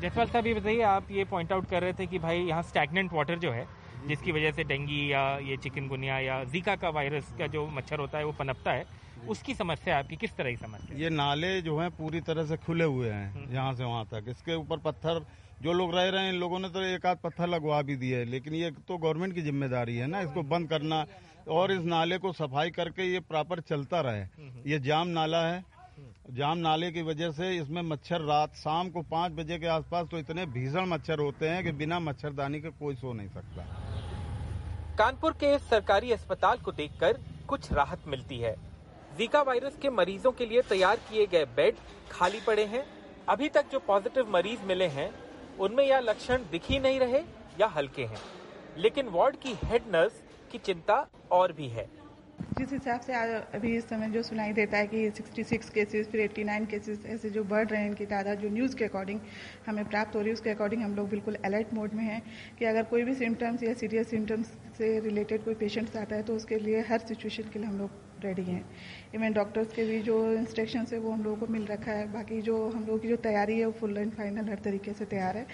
जसपाल 0.00 0.26
साहब 0.26 0.46
ये 0.46 0.54
बताइए 0.54 0.80
आप 0.84 1.10
ये 1.10 1.24
पॉइंट 1.24 1.52
आउट 1.52 1.68
कर 1.70 1.82
रहे 1.82 1.92
थे 1.92 2.06
कि 2.06 2.18
भाई 2.18 2.40
यहाँ 2.40 2.62
स्टैगनेंट 2.64 3.12
वाटर 3.12 3.38
जो 3.38 3.50
है 3.52 3.66
जिसकी 4.08 4.32
वजह 4.32 4.52
से 4.52 4.64
डेंगी 4.64 5.12
या 5.12 5.22
ये 5.40 5.56
चिकनगुनिया 5.58 6.18
या 6.20 6.42
जीका 6.46 6.74
का 6.76 6.88
वायरस 6.90 7.32
का 7.38 7.46
जो 7.46 7.66
मच्छर 7.68 8.00
होता 8.00 8.18
है 8.18 8.24
वो 8.24 8.32
पनपता 8.38 8.72
है। 8.72 8.86
उसकी 9.28 9.54
समस्या 9.54 9.98
आपकी 9.98 10.16
किस 10.16 10.36
तरह 10.36 10.50
की 10.50 10.56
समस्या 10.56 10.96
ये 10.98 11.10
नाले 11.12 11.60
जो 11.62 11.78
हैं 11.78 11.90
पूरी 11.92 12.20
तरह 12.22 12.46
से 12.46 12.56
खुले 12.56 12.84
हुए 12.86 13.10
हैं 13.10 13.52
यहाँ 13.52 13.74
से 13.74 13.84
वहाँ 13.84 14.04
तक। 14.06 14.24
इसके 14.28 14.54
ऊपर 14.56 14.78
पत्थर 14.80 15.24
जो 15.62 15.72
लोग 15.72 15.94
रह 15.94 16.08
रहे 16.08 16.22
हैं 16.22 16.32
इन 16.32 16.40
लोगों 16.40 16.58
ने 16.58 16.68
तो 16.68 16.82
एक 16.84 17.06
आध 17.06 17.18
पत्थर 17.22 17.46
लगवा 17.48 17.80
भी 17.82 17.96
दिए 17.96 18.18
है। 18.18 18.24
लेकिन 18.26 18.54
ये 18.54 18.70
तो 18.88 18.98
गवर्नमेंट 18.98 19.34
की 19.34 19.42
ज़िम्मेदारी 19.42 19.96
है 19.96 20.06
ना 20.06 20.20
इसको 20.20 20.42
बंद 20.44 20.68
करना 20.70 21.04
और 21.48 21.72
इस 21.72 21.84
नाले 21.84 22.18
को 22.18 22.32
सफ़ाई 22.32 22.70
करके 22.70 23.12
ये 23.12 23.20
प्रॉपर 23.20 23.60
चलता 23.60 24.00
रहे। 24.00 24.26
ये 24.66 24.78
जाम 24.78 25.08
नाला 25.08 25.46
है। 25.46 25.64
जाम 26.30 26.58
नाले 26.58 26.90
की 26.92 27.02
वजह 27.02 27.30
से 27.30 27.50
इसमें 27.56 27.80
मच्छर 27.82 28.20
रात 28.20 28.54
शाम 28.56 28.90
को 28.90 29.02
पाँच 29.02 29.32
बजे 29.32 29.58
के 29.58 29.66
आसपास 29.66 30.06
तो 30.10 30.18
इतने 30.18 30.46
भीषण 30.46 30.86
मच्छर 30.86 31.18
होते 31.18 31.48
हैं 31.48 31.64
कि 31.64 31.72
बिना 31.72 31.98
मच्छरदानी 32.00 32.60
के 32.60 32.70
कोई 32.70 32.94
सो 32.94 33.12
नहीं 33.12 33.28
सकता। 33.28 33.66
कानपुर 34.98 35.32
के 35.32 35.54
इस 35.54 35.68
सरकारी 35.70 36.12
अस्पताल 36.12 36.58
को 36.58 36.72
देखकर 36.72 37.18
कुछ 37.48 37.72
राहत 37.72 38.06
मिलती 38.08 38.38
है। 38.38 38.54
जीका 39.18 39.42
वायरस 39.42 39.76
के 39.82 39.90
मरीजों 39.90 40.32
के 40.32 40.46
लिए 40.46 40.62
तैयार 40.62 40.96
किए 41.10 41.26
गए 41.26 41.44
बेड 41.56 41.76
खाली 42.10 42.40
पड़े 42.40 42.64
हैं। 42.64 42.84
अभी 43.28 43.48
तक 43.48 43.70
जो 43.72 43.78
पॉजिटिव 43.78 44.30
मरीज़ 44.30 44.64
मिले 44.64 44.86
हैं 44.88 45.10
उनमें 45.58 45.84
यह 45.86 45.98
लक्षण 46.00 46.50
दिख 46.50 46.70
ही 46.70 46.78
नहीं 46.78 46.98
रहे 47.00 47.20
या 47.60 47.66
हल्के 47.66 48.04
हैं। 48.04 48.20
लेकिन 48.78 49.08
वार्ड 49.08 49.36
की 49.36 49.54
हेड 49.64 49.82
नर्स 49.88 50.22
की 50.54 50.58
चिंता 50.64 51.06
और 51.30 51.52
भी 51.52 51.68
है। 51.68 51.86
जिस 52.58 52.72
हिसाब 52.72 53.00
से 53.00 53.14
आज 53.14 53.30
अभी 53.54 53.74
इस 53.76 53.88
समय 53.88 54.10
जो 54.10 54.22
सुनाई 54.22 54.52
देता 54.52 54.78
है 54.78 54.86
कि 54.86 55.10
66 55.10 55.68
केसेस 55.70 56.08
फिर 56.08 56.20
89 56.22 56.66
केसेस 56.66 57.06
ऐसे 57.06 57.30
जो 57.30 57.42
बढ़ 57.44 57.66
रहे 57.68 57.80
हैं, 57.80 57.88
इनकी 57.88 58.06
तादाद 58.06 58.38
जो 58.38 58.48
न्यूज़ 58.50 58.76
के 58.76 58.84
अकॉर्डिंग 58.84 59.20
हमें 59.66 59.84
प्राप्त 59.84 60.14
हो 60.14 60.20
रही 60.20 60.28
है, 60.28 60.34
उसके 60.34 60.50
अकॉर्डिंग 60.50 60.82
हम 60.82 60.94
लोग 60.94 61.08
बिल्कुल 61.08 61.34
अलर्ट 61.44 61.74
मोड 61.74 61.94
में 61.94 62.04
हैं 62.04 62.22
कि 62.58 62.64
अगर 62.64 62.82
कोई 62.84 63.02
भी 63.02 63.14
सिम्टम्स 63.14 63.62
या 63.62 63.74
सीरियस 63.74 64.10
सिम्टम्स 64.10 64.52
से 64.78 64.98
रिलेटेड 65.00 65.44
कोई 65.44 65.54
पेशेंट्स 65.54 65.96
आता 65.96 66.16
है 66.16 66.22
तो 66.22 66.36
उसके 66.36 66.58
लिए 66.58 66.80
हर 66.88 66.98
सिचुएशन 66.98 67.50
के 67.52 67.58
लिए 67.58 67.68
हम 67.68 67.78
लोग 67.78 68.22
रेडी 68.24 68.42
हैं। 68.42 68.64
इवन 69.14 69.32
डॉक्टर्स 69.32 69.72
के 69.72 69.84
भी 69.84 70.00
जो 70.02 70.16
इंस्ट्रक्शन 70.32 70.86
है, 70.92 70.98
वो 70.98 71.10
हम 71.10 71.24
लोगों 71.24 71.36
को 71.36 71.46
मिल 71.52 71.66
रखा 71.66 71.92
है। 71.92 72.12
बाकी 72.12 72.40
जो 72.42 72.56
हम 72.68 72.84
लोगों 72.86 72.98
की 72.98 73.08
जो 73.08 73.16
तैयारी 73.16 73.58
है, 73.58 73.66
वो 73.66 73.72
फुल 73.72 73.98
एंड 73.98 74.12
फाइनल 74.12 74.48
हर 74.48 74.58
तरीके 74.64 74.92
से 74.92 75.04
तैयार 75.04 75.36
है। 75.36 75.46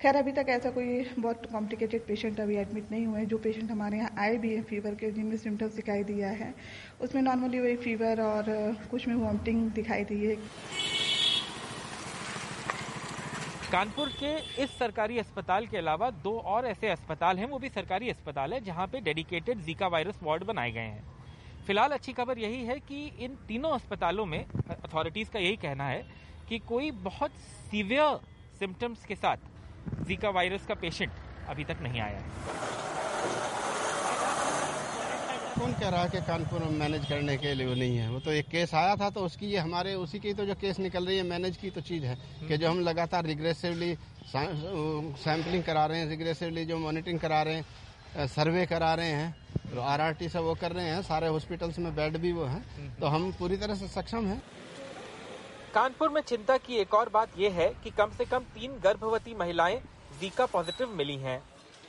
खैर, 0.00 0.16
अभी 0.16 0.32
तक 0.32 0.46
ऐसा 0.48 0.70
कोई 0.70 1.04
बहुत 1.18 1.46
कॉम्प्लिकेटेड 1.52 2.06
पेशेंट 2.06 2.40
अभी 2.40 2.56
एडमिट 2.56 2.90
नहीं 2.90 3.06
हुए 3.06 3.20
हैं। 3.20 3.28
जो 3.28 3.38
पेशेंट 3.38 3.70
हमारे 3.70 3.96
यहाँ 3.98 4.14
आए 4.18 4.36
भी 4.38 4.54
हैं 4.54 4.62
फीवर 4.64 4.94
के, 4.94 5.10
जिनमें 5.10 5.36
सिम्टम्स 5.36 5.74
दिखाई 5.74 6.04
दिया 6.04 6.28
है, 6.32 6.52
उसमें 7.00 7.22
नॉर्मली 7.22 7.60
वही 7.60 7.76
फीवर 7.76 8.20
और 8.22 8.44
कुछ 8.90 9.06
में 9.08 9.14
वॉमिटिंग 9.14 9.70
दिखाई 9.72 10.04
दी 10.04 10.24
है। 10.24 10.36
कानपुर 13.72 14.08
के 14.20 14.34
इस 14.62 14.78
सरकारी 14.78 15.18
अस्पताल 15.18 15.66
के 15.66 15.76
अलावा 15.76 16.10
दो 16.20 16.38
और 16.46 16.66
ऐसे 16.66 16.88
अस्पताल 16.88 17.38
हैं, 17.38 17.46
वो 17.46 17.58
भी 17.58 17.68
सरकारी 17.70 18.10
अस्पताल 18.10 18.52
है, 18.52 18.60
जहाँ 18.60 18.86
पे 18.86 19.00
डेडिकेटेड 19.00 19.64
जीका 19.64 19.88
वायरस 19.88 20.20
वार्ड 20.22 20.44
बनाए 20.44 20.70
गए 20.70 20.80
हैं। 20.80 21.04
फ़िलहाल 21.66 21.90
अच्छी 21.90 22.12
खबर 22.12 22.38
यही 22.38 22.64
है 22.64 22.78
कि 22.80 23.06
इन 23.20 23.36
तीनों 23.48 23.72
अस्पतालों 23.72 24.26
में 24.26 24.44
अथॉरिटीज 24.70 25.28
का 25.28 25.38
यही 25.38 25.56
कहना 25.58 25.88
है 25.88 26.02
कि 26.48 26.58
कोई 26.68 26.90
बहुत 27.04 27.30
सीवियर 27.70 28.20
सिम्टम्स 28.58 29.04
के 29.04 29.14
साथ 29.16 29.56
जीका 30.08 30.30
वायरस 30.30 30.66
का 30.66 30.74
पेशेंट 30.76 31.10
अभी 31.48 31.64
तक 31.64 31.78
नहीं 31.82 32.00
आया 32.00 32.18
है। 32.18 32.24
कौन 35.58 35.72
कह 35.72 35.88
रहा 35.88 36.02
है 36.02 36.08
कि 36.10 36.20
कानपुर 36.22 36.60
में 36.60 36.78
मैनेज 36.78 37.04
करने 37.06 37.36
के 37.36 37.54
लिए 37.54 37.74
नहीं 37.74 37.96
है? 37.96 38.08
वो 38.10 38.18
तो 38.20 38.30
एक 38.32 38.46
केस 38.48 38.74
आया 38.74 38.94
था 38.96 39.08
तो 39.10 39.20
उसकी 39.20 39.46
ये 39.46 39.58
हमारे, 39.58 39.94
उसी 39.96 40.18
की 40.18 40.32
तो 40.34 40.44
जो 40.44 40.54
केस 40.54 40.78
निकल 40.78 41.06
रही 41.06 41.16
है 41.16 41.22
मैनेज 41.24 41.56
की 41.56 41.70
तो 41.70 41.80
चीज़ 41.82 42.04
है 42.04 42.16
कि 42.48 42.56
जो 42.56 42.70
हम 42.70 42.80
लगातार 42.80 43.24
रिग्रेसिवली 43.26 43.94
सैम्पलिंग 44.28 45.62
करा 45.64 45.84
रहे 45.86 45.98
हैं 45.98 46.08
रिग्रेसिवली 46.08 46.64
जो 46.64 46.78
मॉनिटरिंग 46.78 47.20
करा 47.20 47.42
रहे 47.42 47.54
हैं 47.54 48.26
सर्वे 48.28 48.66
करा 48.66 48.94
रहे 48.94 49.10
हैं 49.10 49.80
आर 49.82 50.00
आर 50.00 50.12
टी 50.14 50.28
से 50.28 50.38
वो 50.38 50.54
कर 50.54 50.72
रहे 50.72 50.84
हैं, 50.84 51.02
सारे 51.02 51.28
हॉस्पिटल्स 51.28 51.78
में 51.78 51.94
बेड 51.94 52.16
भी 52.16 52.32
वो 52.32 52.44
हैं 52.44 52.62
तो 53.00 53.06
हम 53.06 53.32
पूरी 53.38 53.56
तरह 53.56 53.74
से 53.74 53.88
सक्षम 53.88 54.26
हैं। 54.26 54.40
कानपुर 55.78 56.08
में 56.10 56.20
चिंता 56.20 56.56
की 56.58 56.76
एक 56.76 56.94
और 56.94 57.08
बात 57.08 57.38
यह 57.38 57.52
है 57.54 57.68
कि 57.82 57.90
कम 57.90 58.10
से 58.10 58.24
कम 58.24 58.44
तीन 58.54 58.72
गर्भवती 58.84 59.34
महिलाएँ 59.34 59.76
जीका 60.20 60.46
पॉजिटिव 60.46 60.94
मिली 60.94 61.16
हैं। 61.16 61.38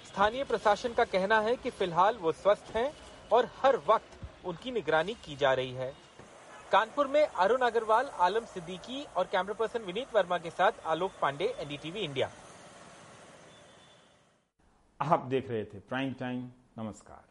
स्थानीय 0.08 0.44
प्रशासन 0.44 0.94
का 0.94 1.04
कहना 1.04 1.40
है 1.42 1.56
कि 1.56 1.70
फ़िलहाल 1.70 2.18
वो 2.18 2.32
स्वस्थ 2.32 2.70
हैं 2.76 2.92
और 3.32 3.50
हर 3.58 3.78
वक्त 3.88 4.46
उनकी 4.46 4.72
निगरानी 4.72 5.14
की 5.26 5.36
जा 5.36 5.54
रही 5.54 5.72
है। 5.74 5.92
कानपुर 6.72 7.08
में 7.08 7.26
अरुण 7.26 7.62
अग्रवाल, 7.62 8.10
आलम 8.20 8.46
सिद्दीकी 8.46 9.04
और 9.18 9.30
कैमरा 9.32 9.54
पर्सन 9.54 9.86
विनीत 9.86 10.16
वर्मा 10.16 10.38
के 10.38 10.50
साथ 10.52 10.86
आलोक 10.86 11.12
पांडे, 11.22 11.54
एनडीटीवी 11.60 12.00
इंडिया। 12.00 12.32
आप 15.00 15.26
देख 15.26 15.50
रहे 15.50 15.64
थे 15.64 15.80
प्राइम 15.80 16.14
टाइम 16.14 16.50
नमस्कार। 16.80 17.29